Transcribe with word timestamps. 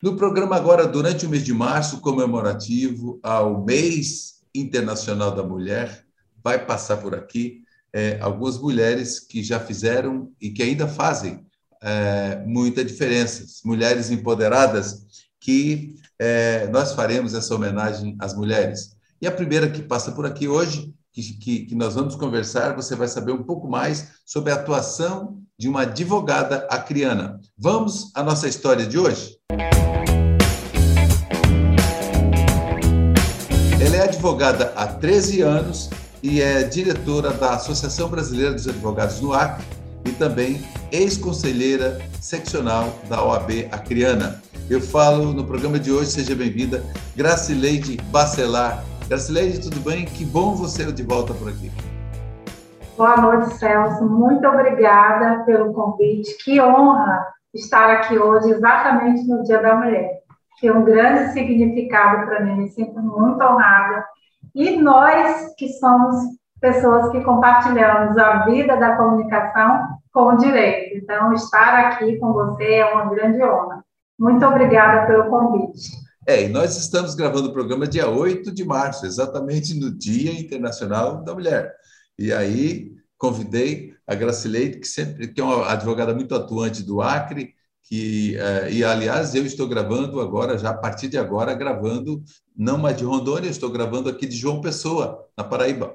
No 0.00 0.14
programa 0.14 0.54
agora, 0.54 0.86
durante 0.86 1.26
o 1.26 1.28
mês 1.28 1.42
de 1.42 1.52
março, 1.52 2.00
comemorativo 2.00 3.18
ao 3.20 3.64
mês 3.64 4.44
internacional 4.54 5.34
da 5.34 5.42
mulher, 5.42 6.04
vai 6.42 6.64
passar 6.64 6.98
por 6.98 7.16
aqui 7.16 7.64
é, 7.92 8.16
algumas 8.20 8.56
mulheres 8.58 9.18
que 9.18 9.42
já 9.42 9.58
fizeram 9.58 10.30
e 10.40 10.50
que 10.50 10.62
ainda 10.62 10.86
fazem 10.86 11.44
é, 11.82 12.44
muita 12.46 12.84
diferença, 12.84 13.44
mulheres 13.64 14.08
empoderadas, 14.08 15.04
que 15.40 15.96
é, 16.16 16.68
nós 16.68 16.92
faremos 16.92 17.34
essa 17.34 17.52
homenagem 17.52 18.16
às 18.20 18.36
mulheres. 18.36 18.96
E 19.20 19.26
a 19.26 19.32
primeira 19.32 19.68
que 19.68 19.82
passa 19.82 20.12
por 20.12 20.24
aqui 20.24 20.46
hoje, 20.46 20.94
que, 21.12 21.22
que, 21.38 21.66
que 21.66 21.74
nós 21.74 21.96
vamos 21.96 22.14
conversar, 22.14 22.76
você 22.76 22.94
vai 22.94 23.08
saber 23.08 23.32
um 23.32 23.42
pouco 23.42 23.68
mais 23.68 24.10
sobre 24.24 24.52
a 24.52 24.54
atuação 24.54 25.42
de 25.58 25.68
uma 25.68 25.82
advogada 25.82 26.68
acriana. 26.70 27.40
Vamos 27.58 28.12
à 28.14 28.22
nossa 28.22 28.46
história 28.46 28.86
de 28.86 28.96
hoje? 28.96 29.36
Ela 29.50 29.67
advogada 34.28 34.74
há 34.76 34.86
13 34.86 35.40
anos 35.40 35.90
e 36.22 36.42
é 36.42 36.62
diretora 36.62 37.30
da 37.30 37.54
Associação 37.54 38.10
Brasileira 38.10 38.52
dos 38.52 38.68
Advogados 38.68 39.22
no 39.22 39.32
Acre 39.32 39.64
e 40.04 40.10
também 40.10 40.60
ex-conselheira 40.92 41.98
seccional 42.20 42.90
da 43.08 43.24
OAB 43.24 43.68
Acriana. 43.72 44.42
Eu 44.68 44.82
falo 44.82 45.32
no 45.32 45.46
programa 45.46 45.78
de 45.78 45.90
hoje, 45.90 46.10
seja 46.10 46.34
bem-vinda, 46.34 46.84
Gracileide 47.16 47.96
Bacelar. 48.10 48.84
Gracileide, 49.08 49.62
tudo 49.62 49.80
bem? 49.80 50.04
Que 50.04 50.26
bom 50.26 50.54
você 50.54 50.92
de 50.92 51.02
volta 51.02 51.32
por 51.32 51.48
aqui. 51.48 51.72
Boa 52.98 53.16
noite, 53.16 53.54
Celso. 53.54 54.04
Muito 54.04 54.46
obrigada 54.46 55.42
pelo 55.44 55.72
convite. 55.72 56.36
Que 56.44 56.60
honra 56.60 57.28
estar 57.54 57.90
aqui 57.92 58.18
hoje, 58.18 58.50
exatamente 58.50 59.26
no 59.26 59.42
Dia 59.44 59.62
da 59.62 59.74
Mulher. 59.74 60.18
Tem 60.60 60.70
um 60.70 60.84
grande 60.84 61.32
significado 61.32 62.26
para 62.26 62.44
mim, 62.44 62.56
me 62.56 62.68
sinto 62.68 63.00
muito 63.00 63.42
honrada. 63.42 64.04
E 64.58 64.76
nós, 64.76 65.54
que 65.56 65.68
somos 65.74 66.16
pessoas 66.60 67.12
que 67.12 67.20
compartilhamos 67.20 68.18
a 68.18 68.44
vida 68.44 68.76
da 68.76 68.96
comunicação 68.96 69.86
com 70.12 70.34
o 70.34 70.36
direito. 70.36 70.96
Então, 70.96 71.32
estar 71.32 71.78
aqui 71.86 72.16
com 72.16 72.32
você 72.32 72.64
é 72.64 72.92
uma 72.92 73.08
grande 73.08 73.40
honra. 73.40 73.84
Muito 74.18 74.44
obrigada 74.44 75.06
pelo 75.06 75.30
convite. 75.30 75.92
É, 76.26 76.42
e 76.42 76.48
nós 76.48 76.76
estamos 76.76 77.14
gravando 77.14 77.50
o 77.50 77.52
programa 77.52 77.86
dia 77.86 78.10
8 78.10 78.52
de 78.52 78.64
março, 78.64 79.06
exatamente 79.06 79.78
no 79.78 79.96
Dia 79.96 80.32
Internacional 80.32 81.22
da 81.22 81.32
Mulher. 81.32 81.72
E 82.18 82.32
aí 82.32 82.90
convidei 83.16 83.94
a 84.08 84.16
Gracileide, 84.16 84.80
que 84.80 84.88
sempre 84.88 85.28
que 85.28 85.40
é 85.40 85.44
uma 85.44 85.70
advogada 85.70 86.12
muito 86.12 86.34
atuante 86.34 86.82
do 86.82 87.00
Acre, 87.00 87.54
que 87.88 88.36
eh, 88.36 88.72
e 88.72 88.84
aliás 88.84 89.34
eu 89.34 89.46
estou 89.46 89.66
gravando 89.66 90.20
agora 90.20 90.58
já 90.58 90.70
a 90.70 90.76
partir 90.76 91.08
de 91.08 91.16
agora 91.16 91.54
gravando 91.54 92.22
não 92.54 92.76
mais 92.76 92.96
de 92.96 93.04
Rondônia, 93.04 93.48
estou 93.48 93.70
gravando 93.70 94.10
aqui 94.10 94.26
de 94.26 94.36
João 94.36 94.60
Pessoa 94.60 95.26
na 95.36 95.42
Paraíba, 95.42 95.94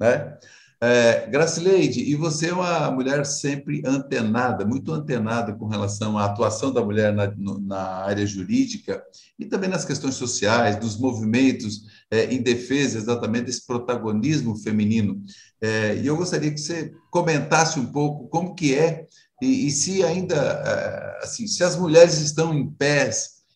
né? 0.00 0.38
É, 0.80 1.26
Gracileide, 1.30 2.00
e 2.00 2.14
você 2.14 2.48
é 2.48 2.52
uma 2.52 2.90
mulher 2.90 3.24
sempre 3.24 3.82
antenada, 3.86 4.66
muito 4.66 4.92
antenada 4.92 5.54
com 5.54 5.66
relação 5.66 6.18
à 6.18 6.26
atuação 6.26 6.70
da 6.70 6.84
mulher 6.84 7.14
na, 7.14 7.32
na 7.62 8.04
área 8.04 8.26
jurídica 8.26 9.02
e 9.38 9.46
também 9.46 9.70
nas 9.70 9.84
questões 9.84 10.14
sociais, 10.16 10.76
dos 10.76 10.98
movimentos 10.98 11.84
é, 12.10 12.24
em 12.24 12.42
defesa 12.42 12.98
exatamente 12.98 13.46
desse 13.46 13.66
protagonismo 13.66 14.56
feminino. 14.56 15.22
É, 15.58 15.96
e 15.96 16.06
eu 16.06 16.16
gostaria 16.16 16.50
que 16.50 16.60
você 16.60 16.92
comentasse 17.10 17.80
um 17.80 17.86
pouco 17.86 18.28
como 18.28 18.54
que 18.54 18.74
é 18.74 19.06
e, 19.44 19.66
e 19.66 19.70
se 19.70 20.02
ainda, 20.02 20.34
é, 20.34 21.18
assim, 21.22 21.46
se 21.46 21.62
as 21.62 21.76
mulheres 21.76 22.18
estão 22.20 22.54
em 22.54 22.68
pé, 22.70 23.10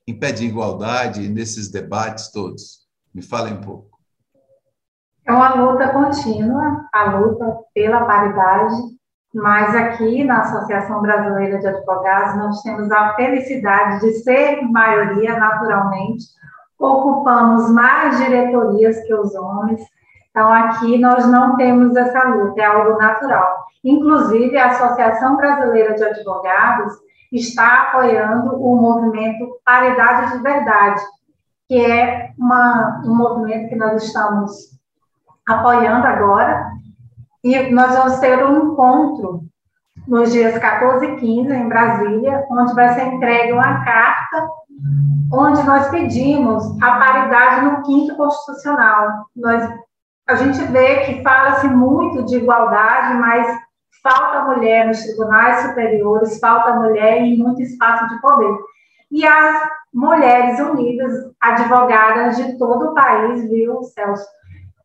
em 0.07 0.19
pé 0.19 0.33
de 0.33 0.45
igualdade 0.45 1.29
nesses 1.29 1.71
debates 1.71 2.31
todos. 2.31 2.87
Me 3.15 3.23
falem 3.23 3.55
um 3.55 3.61
pouco. 3.61 3.99
É 5.27 5.33
uma 5.33 5.55
luta 5.55 5.89
contínua, 5.89 6.87
a 6.93 7.17
luta 7.17 7.59
pela 7.75 8.05
paridade, 8.05 8.77
mas 9.35 9.75
aqui 9.75 10.25
na 10.25 10.41
Associação 10.41 11.03
Brasileira 11.03 11.59
de 11.59 11.67
Advogados 11.67 12.37
nós 12.37 12.63
temos 12.63 12.91
a 12.91 13.15
felicidade 13.15 14.01
de 14.01 14.13
ser 14.23 14.63
maioria 14.63 15.39
naturalmente, 15.39 16.25
ocupamos 16.79 17.71
mais 17.71 18.17
diretorias 18.19 19.01
que 19.01 19.15
os 19.15 19.35
homens, 19.35 19.83
então 20.39 20.53
aqui 20.53 20.99
nós 20.99 21.27
não 21.27 21.57
temos 21.57 21.97
essa 21.97 22.23
luta, 22.29 22.63
é 22.63 22.65
algo 22.65 22.97
natural. 22.97 23.67
Inclusive 23.83 24.57
a 24.57 24.67
Associação 24.67 25.37
Brasileira 25.37 25.95
de 25.95 26.05
Advogados 26.05 26.93
está 27.33 27.83
apoiando 27.83 28.55
o 28.55 28.77
movimento 28.77 29.59
Paridade 29.65 30.37
de 30.37 30.43
Verdade, 30.45 31.03
que 31.67 31.85
é 31.85 32.31
uma, 32.39 33.03
um 33.05 33.17
movimento 33.17 33.69
que 33.69 33.75
nós 33.75 34.01
estamos 34.05 34.71
apoiando 35.49 36.07
agora. 36.07 36.71
E 37.43 37.71
nós 37.71 37.97
vamos 37.97 38.21
ter 38.21 38.45
um 38.47 38.73
encontro 38.73 39.43
nos 40.07 40.31
dias 40.31 40.57
14 40.57 41.05
e 41.05 41.17
15 41.17 41.53
em 41.53 41.69
Brasília, 41.69 42.47
onde 42.49 42.75
vai 42.75 42.95
ser 42.95 43.09
entregue 43.09 43.55
uma 43.55 43.85
carta 43.85 44.49
onde 45.33 45.63
nós 45.65 45.89
pedimos 45.89 46.65
a 46.83 46.93
paridade 46.93 47.65
no 47.65 47.83
quinto 47.83 48.17
constitucional. 48.17 49.27
Nós, 49.37 49.69
a 50.29 50.35
gente 50.35 50.63
vê 50.67 51.01
que 51.05 51.23
fala-se 51.23 51.69
muito 51.69 52.25
de 52.25 52.37
igualdade, 52.37 53.15
mas 53.15 53.59
falta 54.03 54.55
mulher 54.55 54.87
nos 54.87 55.03
tribunais 55.03 55.63
superiores, 55.63 56.39
falta 56.39 56.75
mulher 56.75 57.23
em 57.23 57.39
muito 57.39 57.63
espaço 57.63 58.09
de 58.09 58.21
poder. 58.21 58.55
E 59.11 59.27
as 59.27 59.79
Mulheres 59.93 60.61
Unidas, 60.61 61.13
advogadas 61.41 62.37
de 62.37 62.59
todo 62.59 62.91
o 62.91 62.95
país, 62.95 63.49
viu, 63.49 63.83
Celso? 63.83 64.27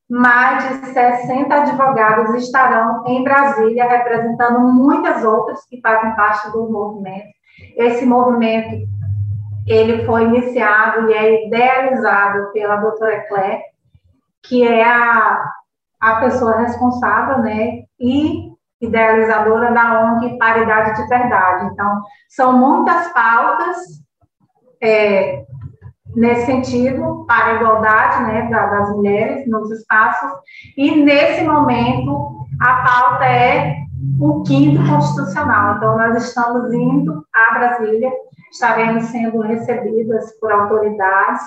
mais 0.10 0.82
de 0.82 0.86
60 0.94 1.54
advogados 1.54 2.36
estarão 2.36 3.04
em 3.08 3.24
Brasília, 3.24 3.88
representando 3.90 4.60
muitas 4.60 5.24
outras 5.24 5.66
que 5.66 5.82
fazem 5.82 6.16
parte 6.16 6.52
do 6.52 6.70
movimento. 6.70 7.30
Esse 7.76 8.06
movimento, 8.06 8.88
ele 9.66 10.06
foi 10.06 10.26
iniciado 10.26 11.10
e 11.10 11.14
é 11.14 11.48
idealizado 11.48 12.52
pela 12.52 12.76
doutora 12.76 13.22
Clé, 13.28 13.64
que 14.44 14.68
é 14.68 14.84
a, 14.84 15.44
a 16.00 16.16
pessoa 16.18 16.58
responsável, 16.58 17.40
né, 17.40 17.84
e 18.00 18.52
idealizadora 18.82 19.72
da 19.72 20.04
ONG 20.04 20.38
Paridade 20.38 21.02
de 21.02 21.08
Verdade. 21.08 21.70
Então, 21.72 22.02
são 22.30 22.58
muitas 22.58 23.08
pautas 23.14 23.78
é, 24.82 25.46
nesse 26.16 26.46
sentido, 26.46 27.26
para 27.26 27.46
a 27.46 27.54
igualdade 27.56 28.24
né, 28.24 28.50
das 28.50 28.90
mulheres 28.90 29.48
nos 29.48 29.72
espaços, 29.72 30.30
e 30.78 30.96
nesse 31.04 31.44
momento 31.44 32.46
a 32.62 32.76
pauta 32.84 33.26
é 33.26 33.76
o 34.20 34.44
quinto 34.44 34.86
constitucional. 34.90 35.78
Então, 35.78 35.98
nós 35.98 36.24
estamos 36.24 36.72
indo 36.74 37.26
a 37.34 37.54
Brasília, 37.54 38.12
estaremos 38.52 39.06
sendo 39.06 39.40
recebidas 39.42 40.38
por 40.40 40.52
autoridades 40.52 41.42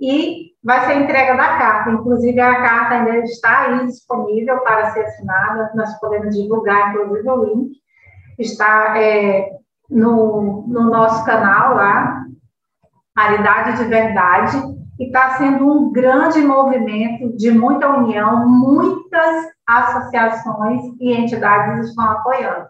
e 0.00 0.52
vai 0.62 0.86
ser 0.86 1.02
entrega 1.02 1.36
da 1.36 1.58
carta. 1.58 1.90
Inclusive, 1.90 2.40
a 2.40 2.62
carta 2.62 2.94
ainda 2.94 3.18
está 3.18 3.62
aí 3.62 3.86
disponível 3.86 4.58
para 4.60 4.90
ser 4.92 5.00
assinada, 5.00 5.72
nós 5.74 5.98
podemos 5.98 6.34
divulgar, 6.34 6.90
inclusive, 6.90 7.28
o 7.28 7.44
link. 7.44 7.72
Está 8.38 8.96
é, 8.98 9.50
no, 9.90 10.64
no 10.68 10.90
nosso 10.90 11.24
canal 11.24 11.74
lá, 11.74 12.24
Paridade 13.14 13.78
de 13.78 13.84
Verdade, 13.84 14.56
e 14.98 15.06
está 15.06 15.36
sendo 15.36 15.66
um 15.66 15.92
grande 15.92 16.40
movimento 16.40 17.36
de 17.36 17.50
muita 17.50 17.88
união, 17.88 18.48
muitas 18.48 19.46
associações 19.66 20.82
e 21.00 21.12
entidades 21.12 21.88
estão 21.88 22.04
apoiando. 22.04 22.66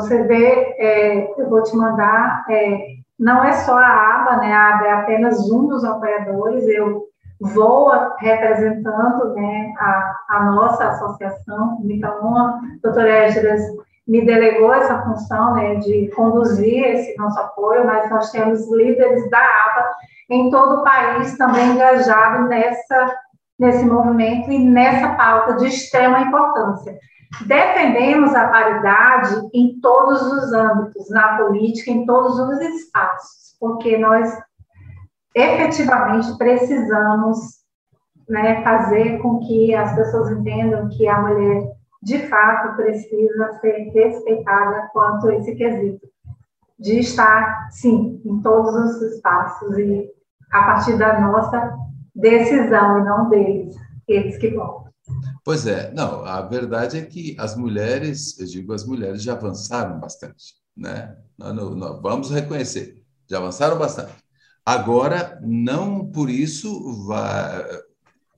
Você 0.00 0.22
vê, 0.24 0.76
é, 0.78 1.40
eu 1.40 1.48
vou 1.48 1.62
te 1.62 1.76
mandar, 1.76 2.44
é, 2.48 2.78
não 3.18 3.42
é 3.42 3.52
só 3.52 3.76
a 3.76 4.20
aba, 4.20 4.36
né? 4.36 4.52
A 4.52 4.76
aba 4.76 4.86
é 4.86 4.92
apenas 4.92 5.50
um 5.50 5.66
dos 5.66 5.84
apoiadores, 5.84 6.66
eu 6.68 7.08
vou 7.40 7.90
representando 8.18 9.34
né, 9.34 9.72
a, 9.78 10.16
a 10.28 10.44
nossa 10.44 10.88
associação, 10.88 11.78
então, 11.84 12.36
a 12.36 12.60
doutora 12.82 13.26
Esdras 13.26 13.60
me 14.06 14.24
delegou 14.24 14.72
essa 14.72 15.02
função 15.02 15.54
né, 15.54 15.76
de 15.76 16.10
conduzir 16.16 16.82
esse 16.84 17.16
nosso 17.18 17.38
apoio, 17.38 17.86
mas 17.86 18.10
nós 18.10 18.30
temos 18.30 18.70
líderes 18.72 19.28
da 19.30 19.38
APA 19.38 19.90
em 20.30 20.50
todo 20.50 20.80
o 20.80 20.84
país 20.84 21.36
também 21.36 21.72
engajados 21.72 22.48
nessa, 22.48 23.16
nesse 23.58 23.84
movimento 23.84 24.50
e 24.50 24.58
nessa 24.58 25.10
pauta 25.10 25.56
de 25.56 25.66
extrema 25.66 26.20
importância. 26.20 26.98
Defendemos 27.46 28.34
a 28.34 28.48
paridade 28.48 29.48
em 29.52 29.78
todos 29.80 30.22
os 30.22 30.52
âmbitos, 30.52 31.10
na 31.10 31.36
política, 31.36 31.90
em 31.90 32.06
todos 32.06 32.38
os 32.38 32.60
espaços, 32.60 33.56
porque 33.60 33.98
nós 33.98 34.36
efetivamente 35.34 36.36
precisamos 36.38 37.58
né, 38.28 38.62
fazer 38.62 39.18
com 39.18 39.40
que 39.40 39.74
as 39.74 39.94
pessoas 39.94 40.30
entendam 40.32 40.88
que 40.88 41.06
a 41.06 41.20
mulher 41.20 41.70
de 42.02 42.26
fato 42.28 42.76
precisa 42.76 43.52
ser 43.60 43.90
respeitada 43.92 44.88
quanto 44.92 45.28
a 45.28 45.34
esse 45.36 45.54
quesito. 45.54 46.06
de 46.78 47.00
estar, 47.00 47.68
sim, 47.72 48.22
em 48.24 48.40
todos 48.40 48.72
os 48.72 49.02
espaços 49.02 49.76
e 49.76 50.08
a 50.52 50.62
partir 50.62 50.96
da 50.96 51.20
nossa 51.20 51.76
decisão 52.14 53.00
e 53.00 53.04
não 53.04 53.28
deles, 53.28 53.74
eles 54.06 54.38
que 54.38 54.50
vão. 54.50 54.87
Pois 55.48 55.66
é, 55.66 55.90
não, 55.94 56.26
a 56.26 56.42
verdade 56.42 56.98
é 56.98 57.06
que 57.06 57.34
as 57.38 57.56
mulheres, 57.56 58.38
eu 58.38 58.44
digo, 58.44 58.74
as 58.74 58.84
mulheres 58.84 59.22
já 59.22 59.32
avançaram 59.32 59.98
bastante, 59.98 60.56
né? 60.76 61.16
Nós, 61.38 61.54
nós 61.54 62.02
vamos 62.02 62.30
reconhecer, 62.30 63.02
já 63.26 63.38
avançaram 63.38 63.78
bastante. 63.78 64.12
Agora, 64.62 65.40
não 65.42 66.04
por 66.04 66.28
isso 66.28 67.02
vai, 67.06 67.66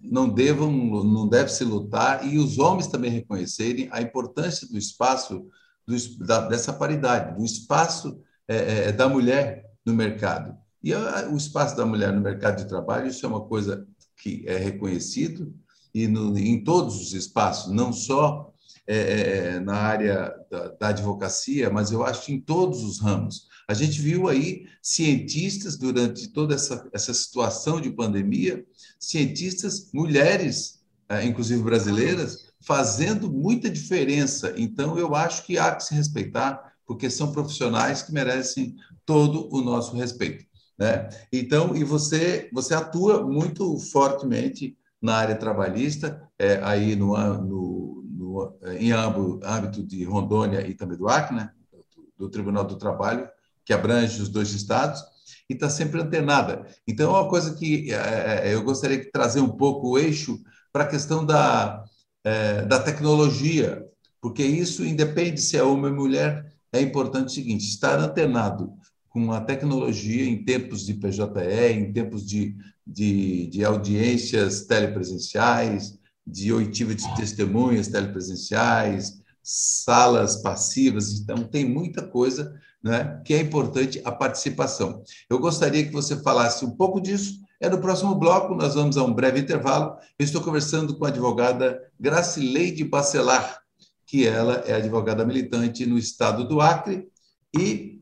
não 0.00 0.28
devam, 0.28 0.70
não 0.70 1.26
deve 1.26 1.48
se 1.48 1.64
lutar 1.64 2.24
e 2.24 2.38
os 2.38 2.60
homens 2.60 2.86
também 2.86 3.10
reconhecerem 3.10 3.88
a 3.90 4.00
importância 4.00 4.68
do 4.68 4.78
espaço 4.78 5.48
do, 5.84 5.96
da, 6.24 6.46
dessa 6.46 6.72
paridade, 6.72 7.36
do 7.36 7.44
espaço 7.44 8.22
é, 8.46 8.84
é, 8.84 8.92
da 8.92 9.08
mulher 9.08 9.68
no 9.84 9.92
mercado. 9.92 10.56
E 10.80 10.94
a, 10.94 11.28
o 11.28 11.36
espaço 11.36 11.76
da 11.76 11.84
mulher 11.84 12.12
no 12.12 12.20
mercado 12.20 12.58
de 12.58 12.68
trabalho, 12.68 13.08
isso 13.08 13.26
é 13.26 13.28
uma 13.28 13.44
coisa 13.48 13.84
que 14.16 14.44
é 14.46 14.56
reconhecido 14.58 15.52
e 15.94 16.06
no, 16.06 16.38
em 16.38 16.62
todos 16.62 17.00
os 17.00 17.12
espaços, 17.12 17.72
não 17.72 17.92
só 17.92 18.52
é, 18.86 18.96
é, 18.96 19.46
é, 19.54 19.60
na 19.60 19.76
área 19.76 20.34
da, 20.50 20.68
da, 20.68 20.88
advocacia, 20.88 21.70
mas 21.70 21.92
eu 21.92 22.04
acho 22.04 22.32
em 22.32 22.40
todos 22.40 22.82
os 22.82 22.98
ramos. 22.98 23.46
A 23.68 23.74
gente 23.74 24.00
viu 24.00 24.28
aí 24.28 24.66
cientistas 24.82 25.76
durante 25.76 26.28
toda 26.28 26.56
essa, 26.56 26.88
essa 26.92 27.14
situação 27.14 27.80
de 27.80 27.90
pandemia, 27.90 28.64
cientistas 28.98 29.90
mulheres, 29.92 30.80
é, 31.08 31.24
inclusive 31.24 31.62
brasileiras, 31.62 32.50
fazendo 32.60 33.30
muita 33.30 33.70
diferença. 33.70 34.52
Então, 34.56 34.98
eu 34.98 35.14
acho 35.14 35.44
que 35.44 35.56
há 35.56 35.74
que 35.74 35.84
se 35.84 35.94
respeitar, 35.94 36.74
porque 36.84 37.08
são 37.08 37.30
profissionais 37.30 38.02
que 38.02 38.12
merecem 38.12 38.74
todo 39.06 39.48
o 39.54 39.62
nosso 39.62 39.94
respeito. 39.94 40.44
Né? 40.76 41.08
Então, 41.32 41.76
e 41.76 41.84
você, 41.84 42.48
você 42.52 42.74
atua 42.74 43.24
muito 43.24 43.78
fortemente 43.78 44.76
na 45.00 45.16
área 45.16 45.34
trabalhista, 45.34 46.22
é, 46.38 46.60
aí 46.62 46.94
no, 46.94 47.16
no, 47.38 48.04
no, 48.04 48.58
em 48.78 48.92
âmbito 48.92 49.82
de 49.82 50.04
Rondônia 50.04 50.66
e 50.66 50.74
também 50.74 50.98
do 50.98 51.08
Acre, 51.08 51.36
né? 51.36 51.50
do, 51.72 52.26
do 52.26 52.30
Tribunal 52.30 52.64
do 52.64 52.76
Trabalho, 52.76 53.28
que 53.64 53.72
abrange 53.72 54.20
os 54.20 54.28
dois 54.28 54.52
estados, 54.52 55.02
e 55.48 55.54
está 55.54 55.68
sempre 55.68 56.00
antenada. 56.00 56.66
Então, 56.86 57.14
é 57.14 57.18
uma 57.20 57.28
coisa 57.28 57.54
que 57.54 57.92
é, 57.92 58.48
é, 58.50 58.54
eu 58.54 58.62
gostaria 58.62 58.98
de 58.98 59.10
trazer 59.10 59.40
um 59.40 59.48
pouco 59.48 59.90
o 59.90 59.98
eixo 59.98 60.40
para 60.72 60.84
a 60.84 60.88
questão 60.88 61.26
da, 61.26 61.84
é, 62.22 62.62
da 62.62 62.78
tecnologia, 62.78 63.84
porque 64.20 64.44
isso 64.44 64.84
independe 64.84 65.40
se 65.40 65.56
é 65.56 65.62
homem 65.62 65.90
ou 65.90 65.96
mulher, 65.96 66.52
é 66.72 66.80
importante 66.80 67.26
o 67.26 67.30
seguinte: 67.30 67.64
estar 67.64 67.98
antenado 67.98 68.72
com 69.08 69.32
a 69.32 69.40
tecnologia 69.40 70.24
em 70.24 70.44
tempos 70.44 70.86
de 70.86 70.94
PJE, 70.94 71.72
em 71.72 71.92
tempos 71.92 72.24
de, 72.24 72.56
de, 72.90 73.46
de 73.46 73.64
audiências 73.64 74.62
telepresenciais, 74.66 75.98
de 76.26 76.52
oitiva 76.52 76.94
de 76.94 77.14
testemunhas 77.14 77.88
telepresenciais, 77.88 79.20
salas 79.42 80.36
passivas, 80.42 81.20
então 81.20 81.44
tem 81.44 81.64
muita 81.64 82.02
coisa 82.02 82.54
né, 82.82 83.20
que 83.24 83.32
é 83.32 83.40
importante 83.40 84.00
a 84.04 84.10
participação. 84.10 85.02
Eu 85.28 85.38
gostaria 85.38 85.84
que 85.84 85.92
você 85.92 86.16
falasse 86.16 86.64
um 86.64 86.70
pouco 86.70 87.00
disso 87.00 87.40
é 87.60 87.68
no 87.68 87.80
próximo 87.80 88.14
bloco, 88.14 88.54
nós 88.54 88.74
vamos 88.74 88.96
a 88.96 89.04
um 89.04 89.12
breve 89.12 89.38
intervalo. 89.38 89.98
Eu 90.18 90.24
estou 90.24 90.40
conversando 90.40 90.96
com 90.96 91.04
a 91.04 91.08
advogada 91.08 91.78
Gracileide 92.00 92.84
Bacelar, 92.84 93.60
que 94.06 94.26
ela 94.26 94.64
é 94.66 94.72
advogada 94.72 95.26
militante 95.26 95.84
no 95.84 95.98
estado 95.98 96.48
do 96.48 96.58
Acre 96.58 97.06
e, 97.54 98.00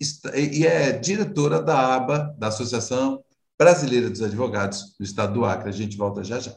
e 0.00 0.64
é 0.64 0.92
diretora 0.92 1.60
da 1.60 1.96
ABA, 1.96 2.32
da 2.38 2.46
Associação 2.46 3.24
Brasileira 3.60 4.08
dos 4.08 4.22
Advogados 4.22 4.94
do 4.98 5.04
estado 5.04 5.34
do 5.34 5.44
Acre. 5.44 5.68
A 5.68 5.72
gente 5.72 5.94
volta 5.94 6.24
já 6.24 6.40
já. 6.40 6.56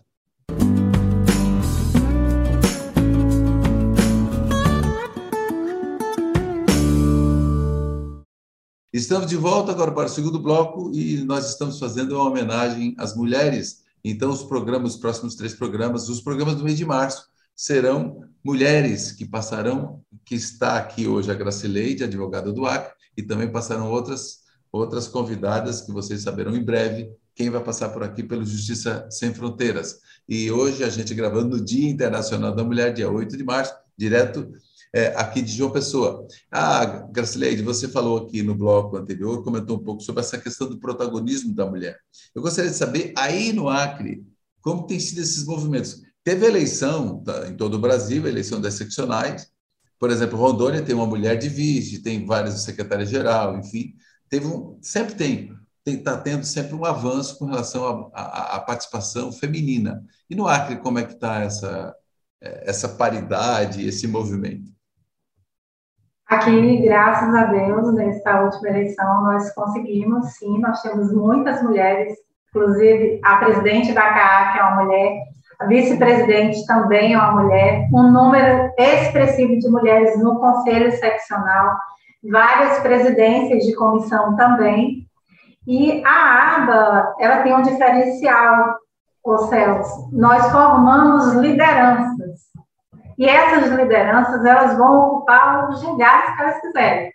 Estamos 8.93 9.27
de 9.27 9.35
volta 9.35 9.73
agora 9.73 9.91
para 9.91 10.05
o 10.05 10.09
segundo 10.09 10.39
bloco 10.39 10.91
e 10.93 11.17
nós 11.25 11.49
estamos 11.49 11.77
fazendo 11.77 12.15
uma 12.15 12.23
homenagem 12.23 12.95
às 12.97 13.13
mulheres. 13.13 13.83
Então, 14.01 14.31
os 14.31 14.43
programas, 14.43 14.93
os 14.93 15.01
próximos 15.01 15.35
três 15.35 15.53
programas, 15.53 16.07
os 16.07 16.21
programas 16.21 16.55
do 16.55 16.63
mês 16.63 16.77
de 16.77 16.85
março, 16.85 17.27
serão 17.53 18.23
mulheres 18.41 19.11
que 19.11 19.25
passarão, 19.25 20.01
que 20.23 20.35
está 20.35 20.77
aqui 20.77 21.05
hoje 21.05 21.29
a 21.29 21.35
Gracileide, 21.35 22.05
advogada 22.05 22.53
do 22.53 22.65
Acre, 22.65 22.93
e 23.17 23.21
também 23.21 23.51
passarão 23.51 23.91
outras, 23.91 24.42
outras 24.73 25.07
convidadas 25.07 25.81
que 25.81 25.91
vocês 25.91 26.23
saberão 26.23 26.55
em 26.55 26.63
breve 26.63 27.09
quem 27.35 27.49
vai 27.49 27.63
passar 27.63 27.89
por 27.89 28.03
aqui 28.03 28.23
pelo 28.23 28.45
Justiça 28.45 29.07
Sem 29.09 29.33
Fronteiras. 29.33 29.99
E 30.27 30.51
hoje 30.51 30.83
a 30.83 30.89
gente 30.89 31.13
gravando 31.13 31.57
no 31.57 31.63
Dia 31.63 31.89
Internacional 31.89 32.53
da 32.55 32.63
Mulher, 32.63 32.93
dia 32.93 33.09
8 33.09 33.37
de 33.37 33.43
março, 33.43 33.73
direto 33.97 34.51
é, 34.93 35.07
aqui 35.15 35.41
de 35.41 35.51
João 35.51 35.71
Pessoa. 35.71 36.27
Ah, 36.51 37.07
Gracileide, 37.11 37.63
você 37.63 37.87
falou 37.87 38.19
aqui 38.19 38.43
no 38.43 38.55
bloco 38.55 38.97
anterior, 38.97 39.43
comentou 39.43 39.77
um 39.77 39.83
pouco 39.83 40.01
sobre 40.01 40.21
essa 40.21 40.37
questão 40.37 40.69
do 40.69 40.79
protagonismo 40.79 41.53
da 41.53 41.65
mulher. 41.65 41.97
Eu 42.33 42.41
gostaria 42.41 42.69
de 42.69 42.77
saber, 42.77 43.13
aí 43.17 43.51
no 43.51 43.69
Acre, 43.69 44.23
como 44.61 44.85
tem 44.85 44.99
sido 44.99 45.19
esses 45.19 45.45
movimentos? 45.45 46.01
Teve 46.23 46.45
eleição 46.45 47.21
tá, 47.23 47.47
em 47.47 47.55
todo 47.55 47.75
o 47.75 47.79
Brasil, 47.79 48.27
eleição 48.27 48.61
das 48.61 48.75
seccionais. 48.75 49.51
Por 49.99 50.09
exemplo, 50.09 50.37
Rondônia 50.37 50.81
tem 50.81 50.95
uma 50.95 51.07
mulher 51.07 51.37
de 51.37 51.49
vice, 51.49 52.01
tem 52.01 52.25
várias 52.25 52.61
secretárias-geral, 52.61 53.57
enfim. 53.57 53.93
Teve 54.33 54.47
um, 54.47 54.79
sempre 54.81 55.13
tem 55.13 55.53
está 55.85 56.17
tendo 56.17 56.43
sempre 56.43 56.73
um 56.73 56.83
avanço 56.83 57.37
com 57.37 57.45
relação 57.45 58.09
à 58.15 58.59
participação 58.65 59.31
feminina. 59.31 60.01
E 60.27 60.33
no 60.33 60.47
Acre, 60.47 60.77
como 60.77 60.97
é 60.97 61.03
que 61.03 61.13
está 61.13 61.41
essa, 61.41 61.93
essa 62.41 62.89
paridade, 62.89 63.87
esse 63.87 64.07
movimento? 64.07 64.71
Aqui, 66.25 66.81
graças 66.81 67.35
a 67.35 67.43
Deus, 67.45 67.93
nessa 67.93 68.41
última 68.41 68.69
eleição, 68.69 69.21
nós 69.21 69.53
conseguimos, 69.53 70.33
sim, 70.33 70.57
nós 70.57 70.81
temos 70.81 71.13
muitas 71.13 71.61
mulheres, 71.61 72.17
inclusive 72.49 73.19
a 73.23 73.37
presidente 73.37 73.93
da 73.93 74.13
CA, 74.13 74.51
que 74.51 74.57
é 74.57 74.63
uma 74.63 74.83
mulher, 74.83 75.21
a 75.59 75.67
vice-presidente 75.67 76.65
também 76.65 77.13
é 77.13 77.17
uma 77.19 77.43
mulher, 77.43 77.87
um 77.93 78.11
número 78.11 78.73
expressivo 78.79 79.59
de 79.59 79.69
mulheres 79.69 80.17
no 80.17 80.39
conselho 80.39 80.91
seccional, 80.93 81.77
várias 82.23 82.79
presidências 82.79 83.65
de 83.65 83.75
comissão 83.75 84.35
também, 84.35 85.07
e 85.67 86.03
a 86.05 86.55
aba, 86.55 87.15
ela 87.19 87.41
tem 87.41 87.53
um 87.53 87.61
diferencial, 87.61 88.75
ô 89.23 89.37
Celso, 89.39 90.09
nós 90.11 90.51
formamos 90.51 91.33
lideranças, 91.33 92.41
e 93.17 93.27
essas 93.27 93.69
lideranças, 93.69 94.43
elas 94.43 94.77
vão 94.77 95.07
ocupar 95.07 95.69
os 95.69 95.81
lugares 95.83 96.35
que 96.35 96.41
elas 96.41 96.59
quiserem. 96.61 97.13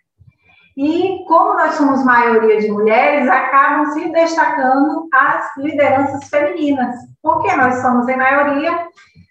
E 0.77 1.25
como 1.27 1.55
nós 1.55 1.75
somos 1.75 2.05
maioria 2.05 2.61
de 2.61 2.71
mulheres, 2.71 3.29
acabam 3.29 3.87
se 3.87 4.12
destacando 4.12 5.09
as 5.12 5.57
lideranças 5.57 6.29
femininas, 6.29 6.95
porque 7.21 7.53
nós 7.57 7.83
somos 7.83 8.09
em 8.09 8.17
maioria, 8.17 8.87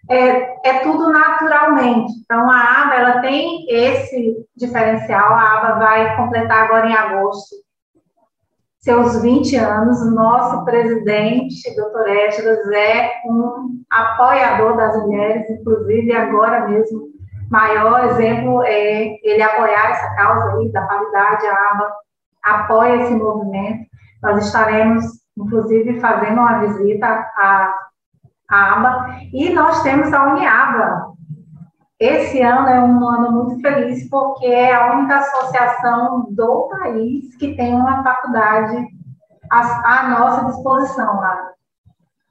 é, 0.09 0.69
é 0.69 0.79
tudo 0.83 1.11
naturalmente. 1.11 2.13
Então, 2.23 2.49
a 2.49 2.83
ABA 2.83 2.95
ela 2.95 3.21
tem 3.21 3.65
esse 3.69 4.45
diferencial, 4.55 5.33
a 5.33 5.53
ABA 5.53 5.79
vai 5.79 6.17
completar 6.17 6.63
agora 6.63 6.87
em 6.87 6.93
agosto 6.93 7.55
seus 8.87 9.21
20 9.21 9.53
anos, 9.57 10.13
nosso 10.13 10.63
presidente, 10.63 11.75
doutor 11.75 12.07
Esdras, 12.07 12.71
é 12.71 13.11
um 13.25 13.83
apoiador 13.89 14.77
das 14.77 14.95
mulheres, 15.03 15.49
inclusive 15.49 16.13
agora 16.13 16.69
mesmo, 16.69 17.09
maior 17.51 18.05
exemplo 18.05 18.63
é 18.63 19.17
ele 19.23 19.43
apoiar 19.43 19.91
essa 19.91 20.15
causa 20.15 20.53
aí 20.53 20.71
da 20.71 20.83
paridade, 20.83 21.47
a 21.47 21.71
ABA 21.71 21.93
apoia 22.43 23.01
esse 23.01 23.13
movimento. 23.13 23.87
Nós 24.23 24.45
estaremos, 24.45 25.03
inclusive, 25.37 25.99
fazendo 25.99 26.39
uma 26.39 26.59
visita 26.59 27.07
à, 27.07 27.76
à 28.49 28.73
ABA, 28.73 29.19
e 29.33 29.49
nós 29.53 29.81
temos 29.83 30.13
a 30.13 30.33
Uniaba, 30.33 31.17
esse 31.99 32.39
ano 32.41 32.69
é 32.69 32.79
um 32.79 33.09
ano 33.09 33.31
muito 33.31 33.59
feliz 33.59 34.07
porque 34.07 34.45
é 34.45 34.73
a 34.73 34.93
única 34.93 35.17
associação 35.17 36.27
do 36.29 36.69
país 36.69 37.35
que 37.37 37.55
tem 37.55 37.73
uma 37.73 38.03
faculdade 38.03 38.87
à, 39.51 40.01
à 40.01 40.09
nossa 40.09 40.45
disposição 40.45 41.15
lá. 41.15 41.53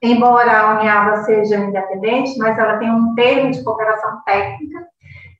Embora 0.00 0.56
a 0.56 0.74
Uniaba 0.76 1.16
seja 1.24 1.56
independente, 1.56 2.38
mas 2.38 2.56
ela 2.56 2.78
tem 2.78 2.90
um 2.92 3.12
termo 3.16 3.50
de 3.50 3.64
cooperação 3.64 4.22
técnica 4.24 4.86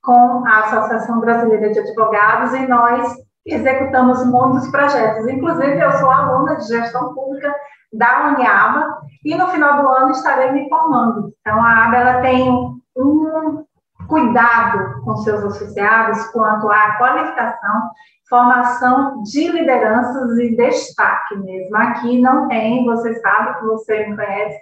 com 0.03 0.45
a 0.45 0.59
Associação 0.61 1.21
Brasileira 1.21 1.71
de 1.71 1.79
Advogados 1.79 2.53
e 2.55 2.67
nós 2.67 3.15
executamos 3.45 4.27
muitos 4.27 4.69
projetos. 4.71 5.29
Inclusive, 5.29 5.79
eu 5.79 5.93
sou 5.93 6.11
aluna 6.11 6.57
de 6.57 6.67
gestão 6.67 7.15
pública 7.15 7.55
da 7.97 8.29
Uniaba 8.29 8.99
e 9.25 9.35
no 9.35 9.49
final 9.49 9.83
do 9.83 9.89
ano 9.89 10.11
estarei 10.11 10.53
me 10.53 10.69
formando. 10.69 11.33
Então, 11.41 11.63
a 11.63 11.85
ABA 11.85 11.97
ela 11.97 12.21
tem 12.23 12.49
um 12.97 13.65
cuidado 14.09 15.03
com 15.03 15.17
seus 15.17 15.43
associados 15.43 16.25
quanto 16.29 16.71
à 16.71 16.97
qualificação, 16.97 17.91
formação 18.29 19.23
de 19.23 19.49
lideranças 19.49 20.39
e 20.39 20.57
destaque 20.57 21.37
mesmo. 21.37 21.77
Aqui 21.77 22.21
não 22.21 22.49
tem, 22.49 22.85
você 22.85 23.15
sabe 23.21 23.59
que 23.59 23.67
você 23.67 24.07
me 24.07 24.17
conhece, 24.17 24.61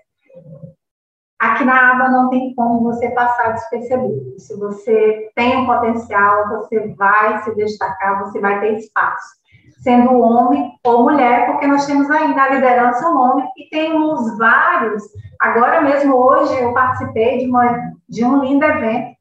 aqui 1.38 1.64
na 1.64 1.92
aba 1.92 2.08
não 2.08 2.30
tem 2.30 2.54
como 2.54 2.82
você 2.82 3.10
passar 3.10 3.52
despercebido. 3.52 4.38
Se 4.38 4.58
você 4.58 5.30
tem 5.34 5.58
um 5.58 5.66
potencial, 5.66 6.48
você 6.48 6.94
vai 6.94 7.42
se 7.42 7.54
destacar, 7.54 8.20
você 8.24 8.40
vai 8.40 8.60
ter 8.60 8.78
espaço 8.78 9.43
sendo 9.84 10.18
homem 10.18 10.72
ou 10.82 11.02
mulher, 11.02 11.46
porque 11.46 11.66
nós 11.66 11.84
temos 11.84 12.10
ainda 12.10 12.42
a 12.42 12.54
liderança 12.54 13.06
um 13.06 13.18
homem 13.18 13.46
e 13.58 13.68
temos 13.68 14.36
vários. 14.38 15.02
Agora 15.38 15.82
mesmo, 15.82 16.16
hoje, 16.16 16.58
eu 16.58 16.72
participei 16.72 17.38
de, 17.38 17.50
uma, 17.50 17.92
de 18.08 18.24
um 18.24 18.42
lindo 18.42 18.64
evento, 18.64 19.14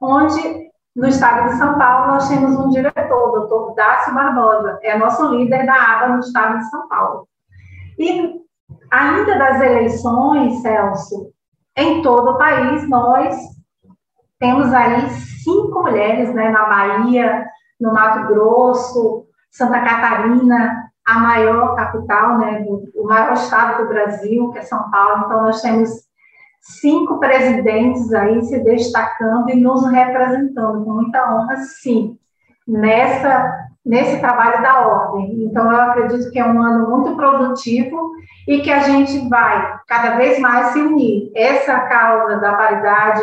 onde 0.00 0.68
no 0.94 1.06
estado 1.06 1.48
de 1.48 1.56
São 1.56 1.78
Paulo 1.78 2.08
nós 2.08 2.28
temos 2.28 2.58
um 2.58 2.68
diretor, 2.68 3.28
o 3.28 3.32
doutor 3.32 3.74
Dácio 3.76 4.12
Barbosa, 4.12 4.80
é 4.82 4.98
nosso 4.98 5.28
líder 5.28 5.64
da 5.64 5.74
ABA 5.74 6.08
no 6.08 6.20
estado 6.20 6.58
de 6.58 6.68
São 6.68 6.88
Paulo. 6.88 7.28
E 7.96 8.40
ainda 8.90 9.38
das 9.38 9.60
eleições, 9.60 10.60
Celso, 10.62 11.32
em 11.76 12.02
todo 12.02 12.32
o 12.32 12.38
país, 12.38 12.88
nós 12.88 13.36
temos 14.40 14.74
aí 14.74 15.08
cinco 15.44 15.80
mulheres, 15.80 16.34
né, 16.34 16.50
na 16.50 16.64
Bahia, 16.64 17.46
no 17.80 17.92
Mato 17.92 18.26
Grosso, 18.26 19.28
Santa 19.58 19.80
Catarina, 19.80 20.88
a 21.04 21.18
maior 21.18 21.74
capital, 21.74 22.38
né, 22.38 22.60
do, 22.60 22.84
o 22.94 23.04
maior 23.06 23.32
estado 23.32 23.82
do 23.82 23.88
Brasil, 23.88 24.50
que 24.52 24.58
é 24.58 24.62
São 24.62 24.88
Paulo. 24.88 25.24
Então, 25.26 25.42
nós 25.42 25.60
temos 25.60 25.90
cinco 26.60 27.18
presidentes 27.18 28.12
aí 28.14 28.40
se 28.42 28.62
destacando 28.62 29.50
e 29.50 29.56
nos 29.56 29.84
representando 29.90 30.84
com 30.84 30.92
muita 30.92 31.34
honra, 31.34 31.56
sim, 31.56 32.16
nessa 32.66 33.66
nesse 33.84 34.20
trabalho 34.20 34.60
da 34.62 34.86
ordem. 34.86 35.44
Então, 35.44 35.72
eu 35.72 35.80
acredito 35.80 36.30
que 36.30 36.38
é 36.38 36.44
um 36.44 36.60
ano 36.60 36.90
muito 36.90 37.16
produtivo 37.16 38.10
e 38.46 38.60
que 38.60 38.70
a 38.70 38.80
gente 38.80 39.26
vai 39.30 39.78
cada 39.86 40.16
vez 40.16 40.38
mais 40.40 40.68
se 40.68 40.78
unir. 40.78 41.32
Essa 41.34 41.80
causa 41.80 42.36
da 42.36 42.54
paridade 42.54 43.22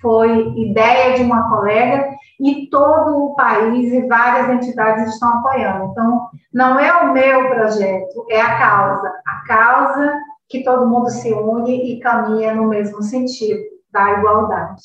foi 0.00 0.52
ideia 0.56 1.16
de 1.16 1.22
uma 1.22 1.48
colega 1.48 2.10
e 2.40 2.68
todo 2.68 3.24
o 3.24 3.34
país 3.34 3.92
e 3.92 4.06
várias 4.06 4.50
entidades 4.50 5.12
estão 5.12 5.28
apoiando. 5.38 5.90
Então, 5.90 6.28
não 6.52 6.78
é 6.78 6.92
o 7.02 7.12
meu 7.12 7.48
projeto, 7.48 8.26
é 8.30 8.40
a 8.40 8.58
causa. 8.58 9.12
A 9.26 9.46
causa 9.46 10.12
que 10.48 10.62
todo 10.62 10.88
mundo 10.88 11.10
se 11.10 11.32
une 11.32 11.92
e 11.92 12.00
caminha 12.00 12.54
no 12.54 12.68
mesmo 12.68 13.02
sentido, 13.02 13.60
da 13.90 14.18
igualdade. 14.18 14.82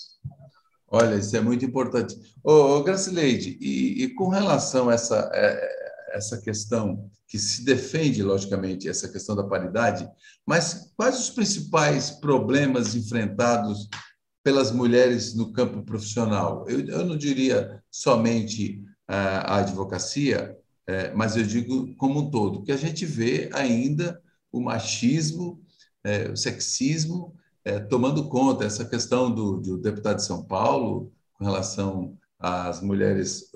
Olha, 0.88 1.15
isso 1.15 1.36
é 1.36 1.41
muito 1.41 1.63
importante. 1.63 2.15
Ô, 2.44 2.77
ô 2.77 2.84
Gracileide, 2.84 3.58
e, 3.62 4.03
e 4.03 4.13
com 4.15 4.27
relação 4.27 4.89
a 4.89 4.94
essa, 4.94 5.30
é, 5.34 5.70
essa 6.13 6.41
questão 6.41 7.10
que 7.27 7.38
se 7.38 7.63
defende, 7.63 8.22
logicamente, 8.22 8.89
essa 8.89 9.08
questão 9.08 9.36
da 9.36 9.44
paridade, 9.44 10.10
mas 10.46 10.91
quais 10.98 11.18
os 11.18 11.30
principais 11.30 12.12
problemas 12.12 12.94
enfrentados 12.94 13.88
pelas 14.44 14.72
mulheres 14.72 15.36
no 15.36 15.52
campo 15.52 15.84
profissional. 15.84 16.66
Eu, 16.68 16.86
eu 16.86 17.06
não 17.06 17.18
diria 17.18 17.82
somente 17.90 18.84
a, 19.08 19.56
a 19.56 19.58
advocacia, 19.58 20.58
é, 20.88 21.14
mas 21.14 21.36
eu 21.36 21.44
digo 21.44 21.94
como 21.96 22.20
um 22.22 22.32
todo, 22.32 22.64
que 22.64 22.72
a 22.72 22.78
gente 22.78 23.06
vê 23.06 23.50
ainda 23.54 24.22
o 24.52 24.60
machismo, 24.60 25.62
é, 26.04 26.30
o 26.30 26.36
sexismo 26.36 27.36
tomando 27.92 28.28
conta. 28.28 28.66
Essa 28.66 28.84
questão 28.84 29.30
do, 29.30 29.58
do, 29.58 29.78
deputado 29.78 30.16
de 30.16 30.26
São 30.26 30.44
Paulo 30.44 31.12
com 31.34 31.46
relação 31.46 32.18
às 32.40 32.82
mulheres 32.82 33.52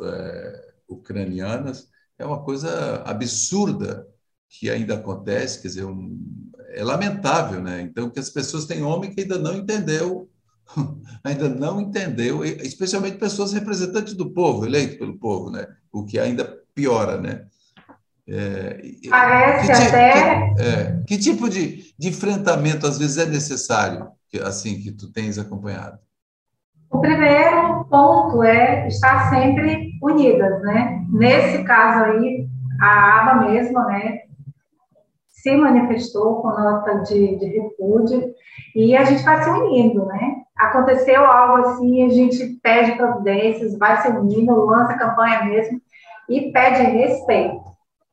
ucranianas 0.87 1.89
é 2.17 2.23
uma 2.23 2.43
coisa 2.43 3.01
absurda 3.03 4.07
que 4.47 4.69
ainda 4.69 4.95
acontece, 4.95 5.61
quer 5.61 5.67
dizer, 5.69 5.85
um, 5.85 6.17
é 6.69 6.83
lamentável, 6.83 7.61
né? 7.61 7.81
Então, 7.81 8.09
que 8.09 8.19
as 8.19 8.29
pessoas 8.29 8.65
têm 8.65 8.83
homem 8.83 9.13
que 9.13 9.21
ainda 9.21 9.37
não 9.37 9.55
entendeu 9.55 10.29
ainda 11.23 11.49
não 11.49 11.81
entendeu, 11.81 12.43
especialmente 12.43 13.17
pessoas 13.17 13.53
representantes 13.53 14.13
do 14.13 14.31
povo, 14.31 14.65
eleito 14.65 14.97
pelo 14.97 15.17
povo, 15.17 15.49
né? 15.49 15.67
o 15.95 16.05
que 16.05 16.19
ainda 16.19 16.45
piora. 16.73 17.19
Né? 17.19 17.45
É, 18.27 18.81
Parece 19.09 19.65
que, 19.65 19.71
até. 19.71 20.53
Que, 20.53 20.61
é, 20.61 21.03
que 21.07 21.17
tipo 21.17 21.49
de, 21.49 21.93
de 21.97 22.09
enfrentamento, 22.09 22.85
às 22.85 22.99
vezes, 22.99 23.17
é 23.17 23.25
necessário, 23.25 24.09
que, 24.29 24.37
assim, 24.39 24.81
que 24.81 24.91
tu 24.91 25.11
tens 25.11 25.39
acompanhado? 25.39 25.97
O 26.91 26.99
primeiro 26.99 27.85
ponto 27.85 28.43
é 28.43 28.87
estar 28.87 29.29
sempre 29.29 29.91
unidas, 30.01 30.61
né? 30.61 31.05
Nesse 31.09 31.63
caso 31.63 32.05
aí, 32.05 32.47
a 32.79 33.21
aba 33.21 33.47
mesmo, 33.47 33.79
né, 33.85 34.19
se 35.29 35.55
manifestou 35.55 36.41
com 36.41 36.49
nota 36.49 36.99
de, 36.99 37.37
de 37.37 37.45
repúdio 37.47 38.33
e 38.75 38.95
a 38.95 39.03
gente 39.03 39.23
vai 39.23 39.43
se 39.43 39.49
unindo, 39.49 40.05
né? 40.05 40.44
Aconteceu 40.57 41.25
algo 41.25 41.67
assim, 41.67 42.05
a 42.05 42.09
gente 42.09 42.59
pede 42.63 42.93
providências, 42.93 43.77
vai 43.77 44.01
se 44.01 44.07
unindo, 44.07 44.65
lança 44.65 44.97
campanha 44.97 45.43
mesmo 45.43 45.81
e 46.29 46.51
pede 46.51 46.81
respeito. 46.83 47.63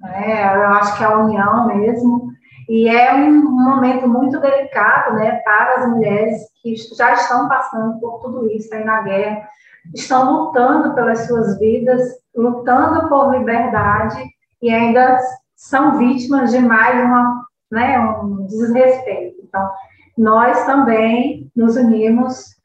Né? 0.00 0.56
Eu 0.56 0.68
acho 0.74 0.96
que 0.96 1.04
é 1.04 1.06
a 1.06 1.18
união 1.18 1.66
mesmo. 1.66 2.32
E 2.68 2.88
é 2.88 3.12
um 3.14 3.50
momento 3.50 4.08
muito 4.08 4.40
delicado 4.40 5.14
né, 5.16 5.40
para 5.44 5.74
as 5.76 5.88
mulheres 5.88 6.42
que 6.62 6.74
já 6.96 7.12
estão 7.12 7.48
passando 7.48 7.98
por 8.00 8.20
tudo 8.20 8.50
isso 8.50 8.72
aí 8.74 8.84
na 8.84 9.02
guerra, 9.02 9.48
estão 9.94 10.32
lutando 10.32 10.94
pelas 10.94 11.26
suas 11.26 11.58
vidas, 11.58 12.02
lutando 12.34 13.08
por 13.08 13.36
liberdade 13.36 14.22
e 14.62 14.70
ainda 14.70 15.18
são 15.56 15.98
vítimas 15.98 16.50
de 16.50 16.60
mais 16.60 17.04
uma, 17.04 17.44
né, 17.70 17.98
um 17.98 18.46
desrespeito. 18.46 19.36
Então, 19.42 19.70
nós 20.16 20.64
também 20.66 21.50
nos 21.54 21.76
unimos 21.76 22.56